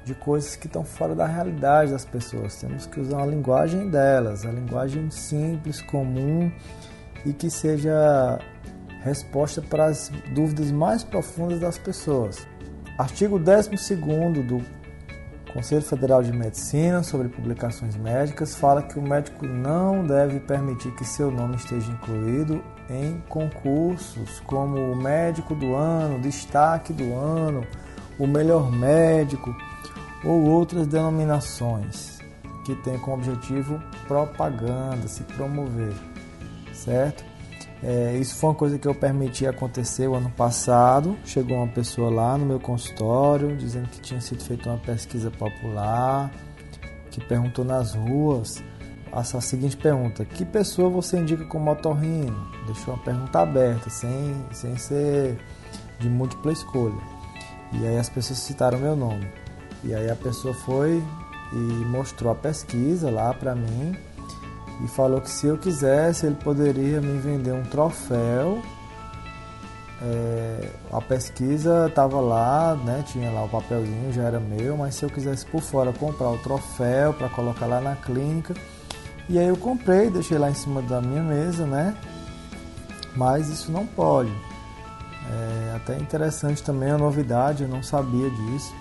de 0.04 0.14
coisas 0.16 0.56
que 0.56 0.68
estão 0.68 0.84
fora 0.84 1.16
da 1.16 1.26
realidade 1.26 1.92
das 1.92 2.06
pessoas. 2.06 2.56
Temos 2.60 2.86
que 2.86 3.00
usar 3.00 3.22
a 3.22 3.26
linguagem 3.26 3.90
delas, 3.90 4.46
a 4.46 4.52
linguagem 4.52 5.10
simples, 5.10 5.82
comum 5.82 6.52
e 7.26 7.34
que 7.34 7.50
seja 7.50 8.40
resposta 9.04 9.62
para 9.62 9.86
as 9.86 10.12
dúvidas 10.34 10.72
mais 10.72 11.04
profundas 11.04 11.60
das 11.60 11.78
pessoas. 11.78 12.48
Artigo 12.98 13.38
12 13.38 13.70
do 14.44 14.60
Conselho 15.54 15.84
Federal 15.84 16.24
de 16.24 16.34
Medicina 16.34 17.04
sobre 17.04 17.30
publicações 17.30 17.96
médicas 17.96 18.56
fala 18.56 18.82
que 18.82 18.98
o 18.98 19.02
médico 19.04 19.46
não 19.46 20.04
deve 20.04 20.40
permitir 20.40 20.92
que 20.96 21.06
seu 21.06 21.30
nome 21.30 21.58
esteja 21.58 21.92
incluído 21.92 22.64
em 22.90 23.22
concursos 23.30 24.40
como 24.40 24.80
o 24.92 24.96
médico 24.96 25.54
do 25.54 25.76
ano, 25.76 26.20
destaque 26.20 26.92
do 26.92 27.14
ano, 27.14 27.64
o 28.18 28.26
melhor 28.26 28.72
médico 28.72 29.56
ou 30.26 30.46
outras 30.46 30.88
denominações 30.88 32.18
que 32.66 32.74
têm 32.78 32.98
como 32.98 33.18
objetivo 33.18 33.80
propaganda, 34.08 35.08
se 35.08 35.22
promover, 35.22 35.94
certo? 36.74 37.24
É, 37.84 38.18
isso 38.18 38.36
foi 38.36 38.50
uma 38.50 38.56
coisa 38.56 38.80
que 38.80 38.88
eu 38.88 38.96
permiti 38.96 39.46
acontecer 39.46 40.08
o 40.08 40.16
ano 40.16 40.30
passado. 40.32 41.18
Chegou 41.24 41.58
uma 41.58 41.68
pessoa 41.68 42.10
lá 42.10 42.38
no 42.38 42.46
meu 42.46 42.60
consultório 42.60 43.56
dizendo 43.56 43.88
que 43.90 44.02
tinha 44.02 44.20
sido 44.20 44.44
feita 44.44 44.70
uma 44.70 44.80
pesquisa 44.80 45.30
popular, 45.30 46.32
que 47.12 47.24
perguntou 47.24 47.64
nas 47.64 47.94
ruas 47.94 48.64
a 49.12 49.24
seguinte 49.24 49.78
pergunta: 49.78 50.26
Que 50.26 50.46
pessoa 50.46 50.90
você 50.90 51.18
indica 51.18 51.46
como 51.46 51.72
otorrino? 51.72 52.48
Deixou 52.66 52.94
uma 52.94 53.04
pergunta 53.04 53.40
aberta, 53.40 53.90
sem, 53.90 54.36
sem 54.52 54.76
ser 54.78 55.38
de 56.00 56.10
múltipla 56.10 56.52
escolha. 56.52 56.98
E 57.74 57.86
aí 57.86 57.98
as 57.98 58.10
pessoas 58.10 58.40
citaram 58.40 58.80
meu 58.80 58.96
nome. 58.96 59.28
E 59.84 59.94
aí 59.94 60.10
a 60.10 60.16
pessoa 60.16 60.54
foi 60.54 61.04
e 61.54 61.56
mostrou 61.56 62.32
a 62.32 62.36
pesquisa 62.36 63.10
lá 63.10 63.34
para 63.34 63.56
mim 63.56 63.96
e 64.84 64.88
falou 64.88 65.22
que 65.22 65.30
se 65.30 65.48
eu 65.48 65.58
quisesse 65.58 66.26
ele 66.26 66.36
poderia 66.36 67.02
me 67.02 67.20
vender 67.20 67.52
um 67.52 67.64
troféu. 67.64 68.62
É, 70.00 70.70
a 70.92 71.02
pesquisa 71.02 71.88
estava 71.88 72.20
lá, 72.20 72.76
né, 72.76 73.04
tinha 73.08 73.32
lá 73.32 73.46
o 73.46 73.50
papelzinho, 73.50 74.14
já 74.14 74.24
era 74.24 74.40
meu, 74.40 74.78
mas 74.78 74.94
se 74.94 75.04
eu 75.04 75.10
quisesse 75.10 75.44
por 75.48 75.62
fora 75.62 75.92
comprar 75.92 76.30
o 76.30 76.38
troféu 76.38 77.16
para 77.16 77.28
colocar 77.30 77.66
lá 77.66 77.82
na 77.82 77.96
clínica, 77.96 78.54
e 79.28 79.40
aí 79.40 79.48
eu 79.48 79.58
comprei, 79.58 80.12
deixei 80.12 80.38
lá 80.38 80.52
em 80.52 80.54
cima 80.54 80.84
da 80.84 81.02
minha 81.02 81.24
mesa, 81.24 81.66
né? 81.66 81.98
Mas 83.16 83.50
isso 83.50 83.72
não 83.72 83.88
pode. 83.88 84.32
É 85.30 85.76
até 85.76 85.98
interessante 85.98 86.62
também 86.64 86.92
a 86.92 86.98
novidade, 86.98 87.64
eu 87.64 87.70
não 87.70 87.82
sabia 87.82 88.30
disso. 88.30 88.74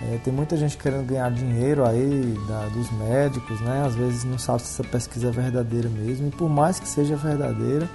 É, 0.00 0.18
tem 0.18 0.32
muita 0.32 0.56
gente 0.56 0.76
querendo 0.76 1.04
ganhar 1.04 1.30
dinheiro 1.30 1.84
aí 1.84 2.36
da, 2.46 2.66
dos 2.68 2.90
médicos, 2.92 3.60
né? 3.60 3.82
Às 3.84 3.96
vezes 3.96 4.24
não 4.24 4.38
sabe 4.38 4.62
se 4.62 4.80
essa 4.80 4.88
pesquisa 4.88 5.28
é 5.28 5.30
verdadeira 5.30 5.88
mesmo. 5.88 6.28
E 6.28 6.30
por 6.30 6.48
mais 6.48 6.78
que 6.78 6.88
seja 6.88 7.16
verdadeira, 7.16 7.88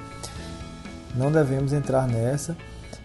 não 1.16 1.32
devemos 1.32 1.72
entrar 1.72 2.08
nessa. 2.08 2.58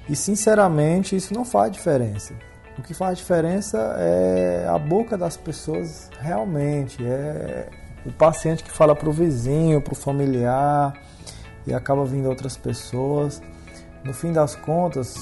E 0.08 0.16
sinceramente, 0.16 1.14
isso 1.14 1.32
não 1.32 1.44
faz 1.44 1.70
diferença. 1.70 2.34
O 2.76 2.82
que 2.82 2.92
faz 2.94 3.18
diferença 3.18 3.78
é 3.98 4.66
a 4.68 4.78
boca 4.78 5.16
das 5.16 5.36
pessoas 5.36 6.10
realmente. 6.20 7.04
É 7.04 7.68
o 8.04 8.12
paciente 8.12 8.64
que 8.64 8.70
fala 8.70 8.96
para 8.96 9.08
o 9.08 9.12
vizinho, 9.12 9.80
para 9.80 9.92
o 9.92 9.96
familiar 9.96 10.94
e 11.66 11.74
acaba 11.74 12.04
vindo 12.04 12.28
outras 12.28 12.56
pessoas. 12.56 13.42
No 14.04 14.14
fim 14.14 14.32
das 14.32 14.56
contas, 14.56 15.16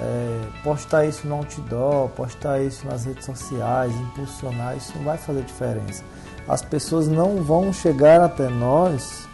é, 0.00 0.40
postar 0.62 1.06
isso 1.06 1.26
no 1.26 1.36
outdoor, 1.36 2.08
postar 2.10 2.60
isso 2.60 2.86
nas 2.86 3.04
redes 3.04 3.24
sociais, 3.24 3.94
impulsionar, 3.94 4.76
isso 4.76 4.92
vai 5.00 5.16
fazer 5.16 5.42
diferença. 5.42 6.04
As 6.48 6.62
pessoas 6.62 7.08
não 7.08 7.42
vão 7.42 7.72
chegar 7.72 8.20
até 8.20 8.48
nós 8.48 9.26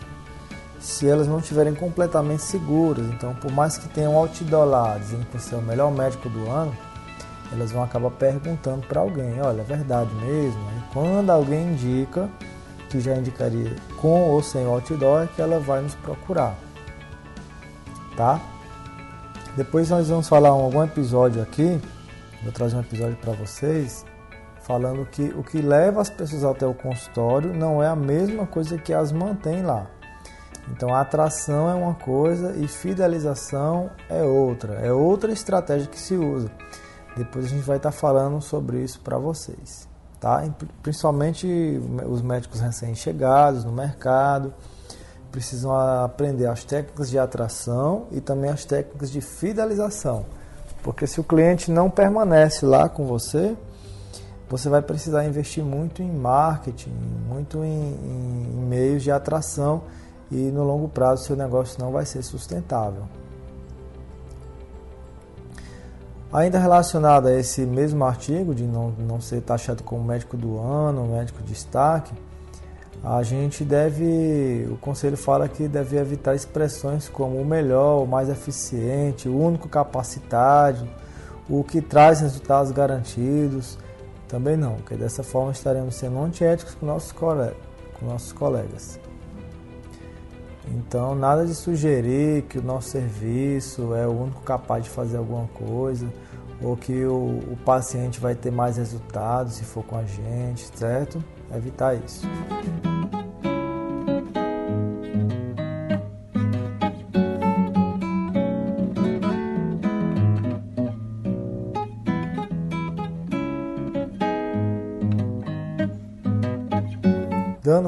se 0.79 1.09
elas 1.09 1.29
não 1.29 1.38
estiverem 1.38 1.75
completamente 1.75 2.42
seguras. 2.42 3.07
Então, 3.07 3.35
por 3.35 3.53
mais 3.53 3.79
que 3.79 3.88
tenham 3.88 4.16
outdoor 4.16 4.64
lá 4.64 4.98
dizendo 4.98 5.27
que 5.27 5.38
você 5.38 5.55
é 5.55 5.59
o 5.59 5.62
melhor 5.62 5.92
médico 5.92 6.29
do 6.29 6.51
ano, 6.51 6.77
elas 7.53 7.70
vão 7.70 7.83
acabar 7.83 8.11
perguntando 8.11 8.87
para 8.87 9.01
alguém: 9.01 9.40
olha, 9.40 9.61
é 9.61 9.64
verdade 9.64 10.12
mesmo? 10.14 10.61
E 10.79 10.92
quando 10.92 11.31
alguém 11.31 11.72
indica, 11.72 12.29
que 12.88 13.01
já 13.01 13.16
indicaria 13.16 13.77
com 14.01 14.31
ou 14.31 14.42
sem 14.42 14.64
outdoor, 14.64 15.22
é 15.22 15.27
que 15.27 15.40
ela 15.40 15.61
vai 15.61 15.83
nos 15.83 15.94
procurar. 15.96 16.57
Tá? 18.16 18.40
Depois 19.57 19.91
nós 19.91 20.09
vamos 20.09 20.29
falar 20.29 20.49
em 20.49 20.53
algum 20.53 20.83
episódio 20.83 21.43
aqui, 21.43 21.79
vou 22.43 22.51
trazer 22.53 22.75
um 22.75 22.81
episódio 22.81 23.17
para 23.17 23.35
vocês, 23.35 24.03
falando 24.62 25.05
que 25.05 25.25
o 25.25 25.43
que 25.43 25.61
leva 25.61 26.01
as 26.01 26.09
pessoas 26.09 26.43
até 26.43 26.67
o 26.67 26.73
consultório 26.73 27.53
não 27.53 27.83
é 27.83 27.87
a 27.87 27.95
mesma 27.95 28.47
coisa 28.47 28.79
que 28.79 28.95
as 28.95 29.12
mantém 29.12 29.62
lá. 29.62 29.91
Então 30.71 30.95
a 30.95 31.03
atração 31.03 31.69
é 31.69 31.75
uma 31.75 31.95
coisa 31.95 32.57
e 32.57 32.67
fidelização 32.67 33.91
é 34.09 34.23
outra, 34.23 34.75
é 34.75 34.91
outra 34.91 35.31
estratégia 35.31 35.87
que 35.87 36.01
se 36.01 36.15
usa. 36.15 36.51
Depois 37.15 37.45
a 37.45 37.49
gente 37.49 37.65
vai 37.65 37.77
estar 37.77 37.93
tá 37.93 37.97
falando 37.97 38.41
sobre 38.41 38.83
isso 38.83 39.01
para 39.01 39.19
vocês, 39.19 39.87
tá? 40.19 40.43
Principalmente 40.83 41.47
os 42.09 42.23
médicos 42.23 42.59
recém-chegados 42.59 43.67
no 43.67 43.73
mercado 43.73 44.55
precisam 45.33 45.75
aprender 45.75 46.47
as 46.47 46.62
técnicas 46.62 47.11
de 47.11 47.18
atração 47.18 48.07
e 48.12 48.21
também 48.21 48.51
as 48.51 48.66
técnicas 48.66 49.11
de 49.11 49.23
fidelização. 49.23 50.27
Porque 50.83 51.07
se 51.07 51.18
o 51.21 51.25
cliente 51.25 51.71
não 51.71 51.88
permanece 51.88 52.66
lá 52.66 52.88
com 52.88 53.07
você, 53.07 53.57
você 54.49 54.68
vai 54.68 54.83
precisar 54.83 55.25
investir 55.25 55.64
muito 55.64 56.03
em 56.03 56.12
marketing, 56.12 56.92
muito 57.27 57.64
em, 57.64 57.71
em, 57.71 58.59
em 58.59 58.66
meios 58.66 59.03
de 59.03 59.11
atração 59.11 59.85
e 60.31 60.37
no 60.51 60.62
longo 60.62 60.88
prazo 60.88 61.25
seu 61.25 61.37
negócio 61.37 61.83
não 61.83 61.90
vai 61.90 62.05
ser 62.05 62.23
sustentável. 62.23 63.05
Ainda 66.31 66.59
relacionado 66.59 67.29
a 67.29 67.33
esse 67.33 67.62
mesmo 67.62 68.05
artigo 68.05 68.55
de 68.55 68.64
não, 68.64 68.90
não 68.90 69.21
ser 69.21 69.40
taxado 69.42 69.83
como 69.83 70.03
médico 70.03 70.37
do 70.37 70.59
ano, 70.59 71.07
médico 71.07 71.42
de 71.42 71.53
destaque, 71.53 72.14
a 73.05 73.23
gente 73.23 73.65
deve, 73.65 74.69
o 74.71 74.77
conselho 74.77 75.17
fala 75.17 75.49
que 75.49 75.67
deve 75.67 75.97
evitar 75.97 76.37
expressões 76.37 77.09
como 77.09 77.41
o 77.41 77.45
melhor, 77.45 78.03
o 78.03 78.07
mais 78.07 78.29
eficiente, 78.29 79.29
o 79.29 79.37
único 79.37 79.69
capacitado, 79.69 80.88
o 81.49 81.65
que 81.65 81.81
traz 81.81 82.21
resultados 82.21 82.71
garantidos. 82.71 83.77
Também 84.29 84.57
não, 84.57 84.77
porque 84.77 84.95
dessa 84.95 85.23
forma 85.25 85.51
estaremos 85.51 85.97
sendo 85.97 86.23
antiéticos 86.23 86.75
com 86.77 86.87
nossos, 86.87 87.11
colegas, 87.11 87.57
com 87.99 88.07
nossos 88.07 88.33
colegas. 88.33 89.01
Então, 90.69 91.17
nada 91.17 91.45
de 91.45 91.55
sugerir 91.57 92.43
que 92.43 92.59
o 92.59 92.62
nosso 92.62 92.91
serviço 92.91 93.95
é 93.97 94.07
o 94.07 94.12
único 94.12 94.43
capaz 94.43 94.85
de 94.85 94.91
fazer 94.91 95.17
alguma 95.17 95.49
coisa, 95.49 96.07
ou 96.62 96.77
que 96.77 97.05
o, 97.05 97.41
o 97.51 97.59
paciente 97.65 98.21
vai 98.21 98.37
ter 98.37 98.53
mais 98.53 98.77
resultados 98.77 99.55
se 99.55 99.65
for 99.65 99.83
com 99.83 99.97
a 99.97 100.05
gente, 100.05 100.71
certo? 100.79 101.23
evitar 101.57 101.95
isso. 101.95 102.27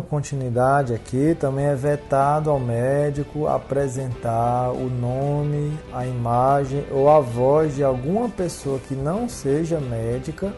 Continuidade 0.04 0.94
aqui, 0.94 1.36
também 1.38 1.66
é 1.66 1.74
vetado 1.74 2.50
ao 2.50 2.60
médico 2.60 3.46
apresentar 3.46 4.70
o 4.70 4.88
nome, 4.88 5.76
a 5.92 6.06
imagem 6.06 6.84
ou 6.90 7.08
a 7.08 7.20
voz 7.20 7.74
de 7.74 7.82
alguma 7.82 8.28
pessoa 8.28 8.78
que 8.78 8.94
não 8.94 9.28
seja 9.28 9.80
médica, 9.80 10.52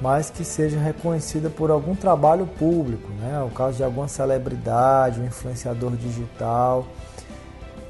mas 0.00 0.30
que 0.30 0.44
seja 0.44 0.78
reconhecida 0.78 1.50
por 1.50 1.70
algum 1.70 1.94
trabalho 1.94 2.46
público, 2.46 3.08
né? 3.20 3.42
O 3.42 3.50
caso 3.50 3.76
de 3.76 3.84
alguma 3.84 4.08
celebridade, 4.08 5.20
um 5.20 5.26
influenciador 5.26 5.92
digital. 5.96 6.86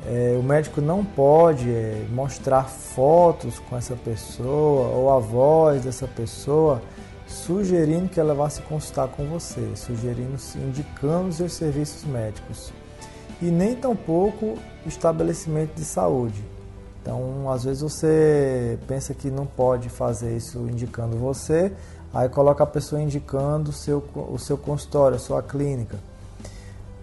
É, 0.07 0.37
o 0.39 0.43
médico 0.43 0.81
não 0.81 1.05
pode 1.05 1.71
é, 1.71 2.07
mostrar 2.11 2.65
fotos 2.65 3.59
com 3.59 3.77
essa 3.77 3.95
pessoa 3.95 4.89
ou 4.89 5.15
a 5.15 5.19
voz 5.19 5.85
dessa 5.85 6.09
pessoa 6.09 6.83
sugerindo 7.31 8.09
que 8.09 8.19
ela 8.19 8.35
vá 8.35 8.51
se 8.51 8.61
consultar 8.63 9.09
com 9.09 9.25
você, 9.27 9.75
sugerindo, 9.77 10.37
indicando 10.57 11.29
os 11.29 11.37
seus 11.37 11.53
serviços 11.53 12.05
médicos. 12.05 12.73
E 13.41 13.47
nem 13.47 13.75
tampouco 13.75 14.59
estabelecimento 14.85 15.75
de 15.75 15.85
saúde. 15.85 16.45
Então, 17.01 17.51
às 17.51 17.65
vezes 17.65 17.83
você 17.83 18.79
pensa 18.87 19.15
que 19.15 19.31
não 19.31 19.47
pode 19.47 19.89
fazer 19.89 20.37
isso 20.37 20.59
indicando 20.69 21.17
você, 21.17 21.73
aí 22.13 22.29
coloca 22.29 22.65
a 22.65 22.67
pessoa 22.67 23.01
indicando 23.01 23.71
o 23.71 23.73
seu, 23.73 24.05
o 24.15 24.39
seu 24.39 24.59
consultório, 24.59 25.17
a 25.17 25.21
sua 25.21 25.43
clínica. 25.43 25.99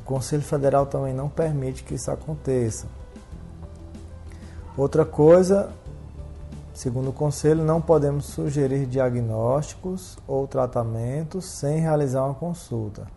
O 0.02 0.06
Conselho 0.06 0.44
Federal 0.44 0.86
também 0.86 1.14
não 1.14 1.30
permite 1.30 1.84
que 1.84 1.96
isso 1.96 2.12
aconteça. 2.12 2.86
Outra 4.78 5.04
coisa, 5.04 5.72
Segundo 6.78 7.10
o 7.10 7.12
conselho, 7.12 7.64
não 7.64 7.82
podemos 7.82 8.26
sugerir 8.26 8.86
diagnósticos 8.86 10.16
ou 10.28 10.48
tratamentos 10.48 11.44
sem 11.46 11.80
realizar 11.80 12.24
uma 12.24 12.36
consulta. 12.36 13.08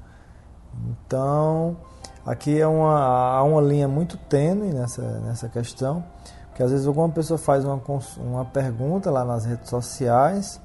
Então, 0.88 1.76
aqui 2.24 2.58
é 2.58 2.66
uma, 2.66 2.98
há 2.98 3.42
uma 3.42 3.60
linha 3.60 3.86
muito 3.86 4.16
tênue 4.16 4.72
nessa, 4.72 5.02
nessa 5.20 5.46
questão, 5.46 6.02
porque 6.48 6.62
às 6.62 6.70
vezes 6.70 6.86
alguma 6.86 7.10
pessoa 7.10 7.36
faz 7.36 7.62
uma, 7.62 7.78
uma 8.16 8.46
pergunta 8.46 9.10
lá 9.10 9.26
nas 9.26 9.44
redes 9.44 9.68
sociais 9.68 10.58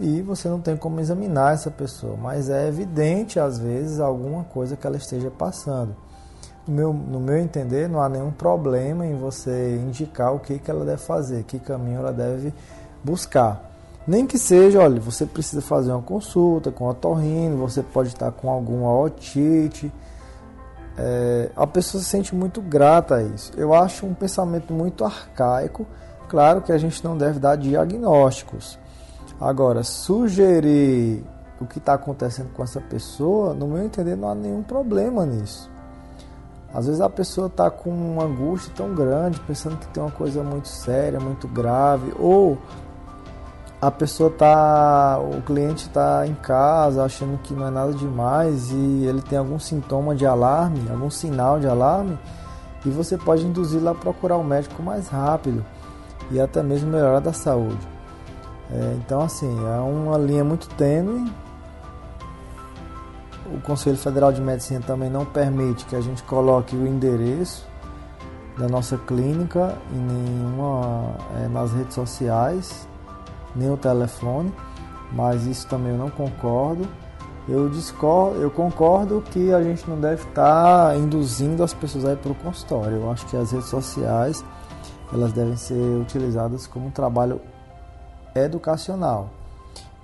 e 0.00 0.20
você 0.20 0.48
não 0.48 0.60
tem 0.60 0.76
como 0.76 0.98
examinar 0.98 1.54
essa 1.54 1.70
pessoa, 1.70 2.16
mas 2.16 2.50
é 2.50 2.66
evidente 2.66 3.38
às 3.38 3.60
vezes 3.60 4.00
alguma 4.00 4.42
coisa 4.42 4.74
que 4.74 4.84
ela 4.84 4.96
esteja 4.96 5.30
passando 5.30 5.94
meu, 6.66 6.92
no 6.92 7.20
meu 7.20 7.36
entender, 7.36 7.88
não 7.88 8.00
há 8.00 8.08
nenhum 8.08 8.30
problema 8.30 9.06
em 9.06 9.16
você 9.16 9.76
indicar 9.76 10.34
o 10.34 10.38
que, 10.38 10.58
que 10.58 10.70
ela 10.70 10.84
deve 10.84 11.02
fazer, 11.02 11.44
que 11.44 11.58
caminho 11.58 11.98
ela 11.98 12.12
deve 12.12 12.52
buscar. 13.02 13.70
Nem 14.06 14.26
que 14.26 14.38
seja, 14.38 14.80
olha, 14.80 15.00
você 15.00 15.24
precisa 15.24 15.62
fazer 15.62 15.90
uma 15.90 16.02
consulta 16.02 16.70
com 16.70 16.88
a 16.90 16.94
torrino, 16.94 17.56
você 17.56 17.82
pode 17.82 18.08
estar 18.08 18.30
com 18.32 18.50
alguma 18.50 18.94
otite. 18.98 19.90
É, 20.96 21.50
a 21.56 21.66
pessoa 21.66 22.02
se 22.02 22.08
sente 22.08 22.34
muito 22.34 22.60
grata 22.60 23.16
a 23.16 23.22
isso. 23.22 23.52
Eu 23.56 23.72
acho 23.72 24.06
um 24.06 24.14
pensamento 24.14 24.72
muito 24.72 25.04
arcaico. 25.04 25.86
Claro 26.28 26.60
que 26.60 26.72
a 26.72 26.78
gente 26.78 27.02
não 27.02 27.16
deve 27.16 27.38
dar 27.38 27.56
diagnósticos. 27.56 28.78
Agora, 29.40 29.82
sugerir 29.82 31.24
o 31.60 31.66
que 31.66 31.78
está 31.78 31.94
acontecendo 31.94 32.50
com 32.54 32.62
essa 32.62 32.80
pessoa, 32.80 33.54
no 33.54 33.66
meu 33.66 33.82
entender, 33.82 34.16
não 34.16 34.28
há 34.28 34.34
nenhum 34.34 34.62
problema 34.62 35.24
nisso. 35.24 35.73
Às 36.74 36.86
vezes 36.86 37.00
a 37.00 37.08
pessoa 37.08 37.46
está 37.46 37.70
com 37.70 37.88
uma 37.88 38.24
angústia 38.24 38.72
tão 38.74 38.92
grande, 38.92 39.38
pensando 39.40 39.76
que 39.76 39.86
tem 39.86 40.02
uma 40.02 40.10
coisa 40.10 40.42
muito 40.42 40.66
séria, 40.66 41.20
muito 41.20 41.46
grave, 41.46 42.12
ou 42.18 42.58
a 43.80 43.92
pessoa 43.92 44.28
tá, 44.28 45.20
o 45.20 45.40
cliente 45.42 45.86
está 45.86 46.26
em 46.26 46.34
casa 46.34 47.04
achando 47.04 47.38
que 47.38 47.54
não 47.54 47.68
é 47.68 47.70
nada 47.70 47.92
demais 47.92 48.72
e 48.72 49.04
ele 49.06 49.22
tem 49.22 49.38
algum 49.38 49.58
sintoma 49.58 50.16
de 50.16 50.26
alarme, 50.26 50.80
algum 50.90 51.10
sinal 51.10 51.60
de 51.60 51.68
alarme, 51.68 52.18
e 52.84 52.90
você 52.90 53.16
pode 53.16 53.46
induzir 53.46 53.80
lá 53.80 53.92
a 53.92 53.94
procurar 53.94 54.36
o 54.36 54.40
um 54.40 54.44
médico 54.44 54.82
mais 54.82 55.08
rápido 55.08 55.64
e 56.30 56.40
até 56.40 56.60
mesmo 56.60 56.90
melhorar 56.90 57.20
da 57.20 57.32
saúde. 57.32 57.86
É, 58.70 58.96
então 58.98 59.20
assim, 59.20 59.54
é 59.64 59.76
uma 59.78 60.18
linha 60.18 60.42
muito 60.42 60.68
tênue 60.70 61.30
o 63.54 63.60
Conselho 63.60 63.96
Federal 63.96 64.32
de 64.32 64.40
Medicina 64.40 64.80
também 64.84 65.08
não 65.08 65.24
permite 65.24 65.84
que 65.86 65.94
a 65.94 66.00
gente 66.00 66.22
coloque 66.24 66.74
o 66.74 66.86
endereço 66.86 67.66
da 68.58 68.68
nossa 68.68 68.96
clínica 68.98 69.76
em 69.92 69.98
nenhuma, 69.98 71.16
é, 71.40 71.48
nas 71.48 71.72
redes 71.72 71.94
sociais, 71.94 72.88
nem 73.54 73.70
o 73.70 73.76
telefone, 73.76 74.52
mas 75.12 75.46
isso 75.46 75.66
também 75.68 75.92
eu 75.92 75.98
não 75.98 76.10
concordo. 76.10 76.86
Eu 77.48 77.68
discordo, 77.68 78.40
eu 78.40 78.50
concordo 78.50 79.22
que 79.30 79.52
a 79.52 79.62
gente 79.62 79.88
não 79.88 80.00
deve 80.00 80.22
estar 80.22 80.88
tá 80.88 80.96
induzindo 80.96 81.62
as 81.62 81.74
pessoas 81.74 82.04
a 82.06 82.12
ir 82.12 82.16
para 82.16 82.32
o 82.32 82.34
consultório. 82.34 82.96
Eu 82.96 83.10
acho 83.10 83.26
que 83.26 83.36
as 83.36 83.52
redes 83.52 83.68
sociais 83.68 84.44
elas 85.12 85.32
devem 85.32 85.56
ser 85.56 85.74
utilizadas 85.74 86.66
como 86.66 86.86
um 86.86 86.90
trabalho 86.90 87.40
educacional. 88.34 89.30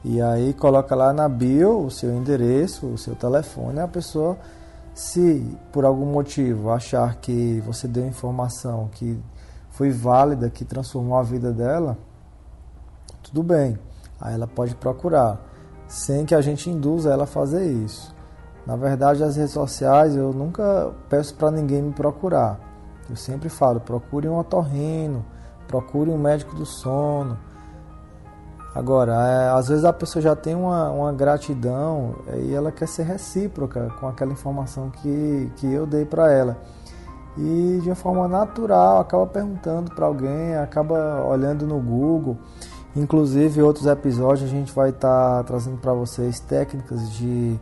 E 0.05 0.21
aí 0.21 0.55
coloca 0.55 0.95
lá 0.95 1.13
na 1.13 1.29
bio 1.29 1.85
o 1.85 1.91
seu 1.91 2.11
endereço, 2.15 2.87
o 2.87 2.99
seu 2.99 3.15
telefone, 3.15 3.81
a 3.81 3.89
pessoa 3.89 4.39
se 4.95 5.57
por 5.73 5.85
algum 5.85 6.07
motivo 6.07 6.71
achar 6.71 7.17
que 7.17 7.63
você 7.67 7.87
deu 7.87 8.07
informação 8.07 8.89
que 8.93 9.19
foi 9.71 9.91
válida, 9.91 10.51
que 10.51 10.65
transformou 10.65 11.19
a 11.19 11.23
vida 11.23 11.53
dela, 11.53 11.97
tudo 13.23 13.43
bem. 13.43 13.79
Aí 14.21 14.35
ela 14.35 14.47
pode 14.47 14.75
procurar, 14.75 15.41
sem 15.87 16.25
que 16.25 16.35
a 16.35 16.41
gente 16.41 16.69
induza 16.69 17.11
ela 17.11 17.25
a 17.25 17.27
fazer 17.27 17.71
isso. 17.71 18.15
Na 18.67 18.77
verdade, 18.77 19.23
as 19.23 19.37
redes 19.37 19.53
sociais 19.53 20.15
eu 20.15 20.33
nunca 20.33 20.93
peço 21.09 21.35
para 21.35 21.51
ninguém 21.51 21.83
me 21.83 21.93
procurar. 21.93 22.61
Eu 23.09 23.17
sempre 23.17 23.49
falo, 23.49 23.81
procure 23.81 24.29
um 24.29 24.39
otorrino, 24.39 25.25
procure 25.67 26.11
um 26.11 26.19
médico 26.19 26.55
do 26.55 26.67
sono, 26.67 27.39
Agora, 28.75 29.13
é, 29.13 29.51
às 29.51 29.69
vezes 29.69 29.85
a 29.85 29.93
pessoa 29.93 30.23
já 30.23 30.37
tem 30.37 30.55
uma, 30.55 30.91
uma 30.91 31.13
gratidão 31.13 32.15
e 32.37 32.55
ela 32.55 32.71
quer 32.71 32.87
ser 32.87 33.03
recíproca 33.03 33.93
com 33.99 34.07
aquela 34.07 34.33
informação 34.33 34.91
que, 34.91 35.51
que 35.57 35.73
eu 35.73 35.87
dei 35.87 36.05
para 36.05 36.33
ela. 36.33 36.57
E 37.37 37.81
de 37.83 37.89
uma 37.89 37.97
forma 37.97 38.29
natural, 38.29 39.01
acaba 39.01 39.27
perguntando 39.27 39.93
para 39.95 40.07
alguém, 40.07 40.57
acaba 40.57 41.25
olhando 41.25 41.67
no 41.67 41.81
Google. 41.81 42.39
Inclusive, 42.95 43.63
outros 43.63 43.87
episódios 43.87 44.49
a 44.49 44.53
gente 44.53 44.73
vai 44.73 44.91
estar 44.91 45.39
tá 45.39 45.45
trazendo 45.45 45.79
para 45.79 45.93
vocês 45.93 46.39
técnicas 46.41 47.11
de, 47.13 47.59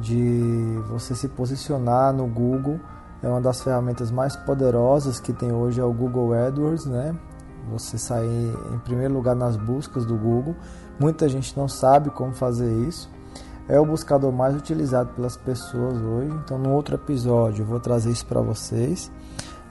de 0.00 0.82
você 0.88 1.14
se 1.14 1.28
posicionar 1.28 2.12
no 2.12 2.26
Google. 2.26 2.78
É 3.22 3.28
uma 3.28 3.40
das 3.40 3.62
ferramentas 3.62 4.10
mais 4.10 4.36
poderosas 4.36 5.18
que 5.18 5.32
tem 5.32 5.52
hoje 5.52 5.80
é 5.80 5.84
o 5.84 5.92
Google 5.92 6.34
AdWords, 6.34 6.84
né? 6.84 7.14
Você 7.70 7.98
sair 7.98 8.54
em 8.72 8.78
primeiro 8.78 9.14
lugar 9.14 9.34
nas 9.34 9.56
buscas 9.56 10.04
do 10.04 10.16
Google. 10.16 10.54
Muita 10.98 11.28
gente 11.28 11.56
não 11.56 11.68
sabe 11.68 12.10
como 12.10 12.32
fazer 12.32 12.72
isso. 12.86 13.10
É 13.68 13.80
o 13.80 13.86
buscador 13.86 14.30
mais 14.30 14.54
utilizado 14.54 15.10
pelas 15.14 15.36
pessoas 15.36 15.96
hoje. 15.96 16.30
Então, 16.44 16.58
no 16.58 16.72
outro 16.72 16.94
episódio, 16.96 17.62
eu 17.62 17.66
vou 17.66 17.80
trazer 17.80 18.10
isso 18.10 18.26
para 18.26 18.40
vocês. 18.40 19.10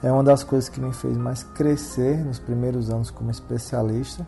É 0.02 0.10
uma 0.10 0.22
das 0.22 0.42
coisas 0.42 0.68
que 0.68 0.80
me 0.80 0.92
fez 0.92 1.16
mais 1.16 1.42
crescer 1.42 2.24
nos 2.24 2.38
primeiros 2.38 2.90
anos 2.90 3.10
como 3.10 3.30
especialista. 3.30 4.26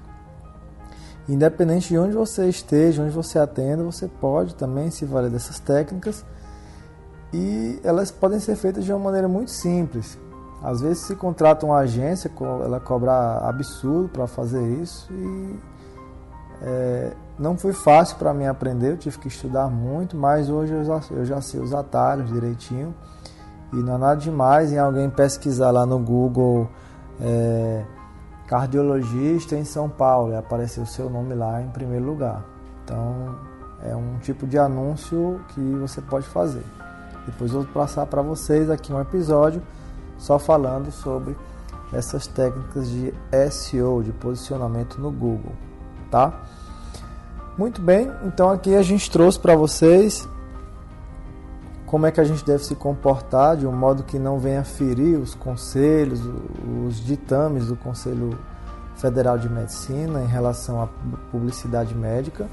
Independente 1.29 1.89
de 1.89 1.99
onde 1.99 2.15
você 2.15 2.49
esteja, 2.49 3.03
onde 3.03 3.11
você 3.11 3.39
atenda, 3.39 3.83
você 3.83 4.07
pode 4.07 4.55
também 4.55 4.91
se 4.91 5.05
valer 5.05 5.31
dessas 5.31 5.59
técnicas 5.59 6.25
e 7.33 7.81
elas 7.83 8.11
podem 8.13 8.39
ser 8.39 8.55
feitas 8.57 8.85
de 8.85 8.93
uma 8.93 9.01
maneira 9.01 9.27
muito 9.27 9.51
simples. 9.51 10.17
Às 10.63 10.81
vezes 10.81 10.99
se 11.01 11.15
contrata 11.15 11.67
uma 11.67 11.79
agência, 11.79 12.31
ela 12.65 12.81
cobra 12.81 13.39
absurdo 13.47 14.09
para 14.09 14.27
fazer 14.27 14.63
isso 14.81 15.13
e 15.13 15.61
é, 16.63 17.13
não 17.39 17.57
foi 17.57 17.73
fácil 17.73 18.17
para 18.17 18.33
mim 18.33 18.47
aprender, 18.47 18.93
eu 18.93 18.97
tive 18.97 19.19
que 19.19 19.29
estudar 19.29 19.69
muito, 19.69 20.17
mas 20.17 20.49
hoje 20.49 20.73
eu 20.73 20.85
já, 20.85 21.01
eu 21.11 21.25
já 21.25 21.41
sei 21.41 21.61
os 21.61 21.75
atalhos 21.75 22.33
direitinho 22.33 22.95
e 23.73 23.77
não 23.77 23.95
é 23.95 23.99
nada 23.99 24.17
demais 24.17 24.73
em 24.73 24.79
alguém 24.79 25.11
pesquisar 25.11 25.71
lá 25.71 25.85
no 25.85 25.99
Google 25.99 26.69
é, 27.21 27.85
cardiologista 28.47 29.57
em 29.57 29.65
São 29.65 29.89
Paulo 29.89 30.33
e 30.33 30.37
aparecer 30.37 30.81
o 30.81 30.87
seu 30.87 31.11
nome 31.11 31.35
lá 31.35 31.61
em 31.61 31.69
primeiro 31.69 32.07
lugar. 32.07 32.43
Então 32.83 33.37
é 33.85 33.95
um 33.95 34.19
tipo 34.19 34.47
de 34.47 34.59
anúncio 34.59 35.41
que 35.49 35.61
você 35.75 36.01
pode 36.01 36.27
fazer. 36.27 36.65
Depois 37.27 37.53
eu 37.53 37.63
vou 37.63 37.73
passar 37.73 38.07
para 38.07 38.23
vocês 38.23 38.71
aqui 38.71 38.93
um 38.93 39.01
episódio 39.01 39.61
só 40.19 40.39
falando 40.39 40.91
sobre 40.91 41.37
essas 41.93 42.27
técnicas 42.27 42.89
de 42.89 43.13
SEO, 43.51 44.03
de 44.03 44.13
posicionamento 44.13 45.01
no 45.01 45.11
Google, 45.11 45.53
tá? 46.11 46.43
Muito 47.57 47.81
bem, 47.81 48.11
então 48.25 48.51
aqui 48.51 48.75
a 48.75 48.83
gente 48.83 49.11
trouxe 49.11 49.39
para 49.39 49.57
vocês 49.57 50.29
como 51.87 52.05
é 52.05 52.11
que 52.11 52.21
a 52.21 52.25
gente 52.25 52.45
deve 52.45 52.65
se 52.65 52.75
comportar 52.75 53.57
de 53.57 53.67
um 53.67 53.73
modo 53.73 54.03
que 54.03 54.19
não 54.19 54.39
venha 54.39 54.65
ferir 54.65 55.19
os 55.19 55.35
conselhos, 55.35 56.21
os 56.87 56.97
ditames 56.97 57.69
do 57.69 57.77
Conselho 57.77 58.37
Federal 58.97 59.39
de 59.39 59.49
Medicina 59.49 60.21
em 60.21 60.27
relação 60.27 60.83
à 60.83 60.89
publicidade 61.31 61.95
médica. 61.95 62.49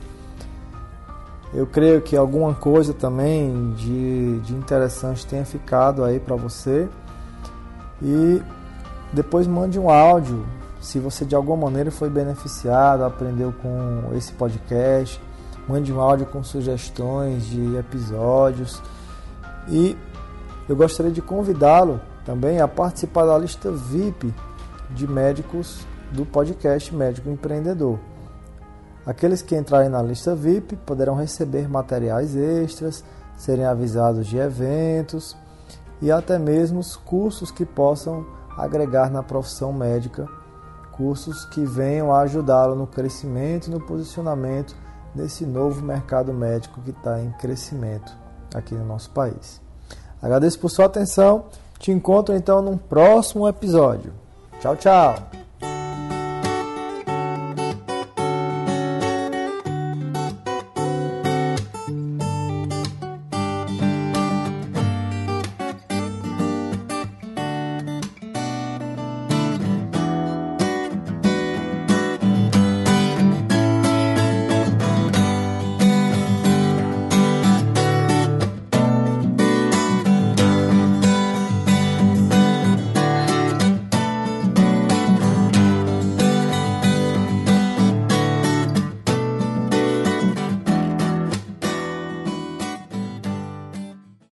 Eu 1.54 1.67
creio 1.67 2.02
que 2.02 2.15
alguma 2.15 2.54
coisa 2.54 2.93
também 2.93 3.71
de, 3.73 4.39
de 4.39 4.54
interessante 4.54 5.26
tenha 5.26 5.45
ficado 5.45 6.04
aí 6.04 6.19
para 6.19 6.36
você. 6.36 6.88
E 8.04 8.42
depois 9.13 9.48
mande 9.48 9.80
um 9.80 9.89
áudio 9.89 10.46
se 10.84 11.00
você 11.00 11.24
de 11.24 11.34
alguma 11.34 11.70
maneira 11.70 11.89
foi 11.89 12.10
beneficiado, 12.10 13.06
aprendeu 13.06 13.54
com 13.54 14.13
esse 14.18 14.34
podcast. 14.34 15.20
Mande 15.66 15.94
um 15.94 16.02
áudio 16.02 16.26
com 16.26 16.44
sugestões 16.44 17.46
de 17.46 17.78
episódios. 17.78 18.82
E 19.70 19.98
eu 20.68 20.76
gostaria 20.76 21.12
de 21.12 21.22
convidá-lo 21.22 22.02
também 22.26 22.60
a 22.60 22.68
participar 22.68 23.26
da 23.26 23.38
lista 23.38 23.72
VIP 23.72 24.34
de 24.89 25.08
médicos 25.08 25.88
do 26.12 26.26
podcast 26.26 26.94
Médico 26.94 27.30
Empreendedor. 27.30 27.98
Aqueles 29.06 29.42
que 29.42 29.56
entrarem 29.56 29.89
na 29.89 30.02
lista 30.02 30.36
VIP 30.36 30.76
poderão 30.76 31.16
receber 31.16 31.70
materiais 31.70 32.36
extras, 32.36 33.06
serem 33.38 33.66
avisados 33.66 34.28
de 34.28 34.38
eventos 34.38 35.34
e 36.04 36.12
até 36.12 36.38
mesmo 36.38 36.82
cursos 37.06 37.50
que 37.50 37.66
possam 37.66 38.26
agregar 38.58 39.10
na 39.10 39.24
profissão 39.24 39.72
médica, 39.72 40.28
cursos 40.92 41.46
que 41.46 41.63
venham 41.63 42.13
a 42.13 42.20
ajudá-lo 42.20 42.76
no 42.76 42.86
crescimento 42.86 43.68
e 43.68 43.72
no 43.72 43.80
posicionamento 43.80 44.76
desse 45.16 45.46
novo 45.46 45.82
mercado 45.82 46.34
médico 46.34 46.82
que 46.82 46.92
está 46.92 47.22
em 47.22 47.32
crescimento 47.32 48.12
aqui 48.54 48.76
no 48.76 48.86
nosso 48.86 49.12
país. 49.12 49.62
Agradeço 50.22 50.60
por 50.60 50.70
sua 50.70 50.86
atenção. 50.86 51.46
Te 51.80 51.92
encontro 51.92 52.36
então 52.36 52.62
num 52.62 52.78
próximo 52.78 53.48
episódio. 53.48 54.12
Tchau, 54.60 54.76
tchau. 54.76 55.42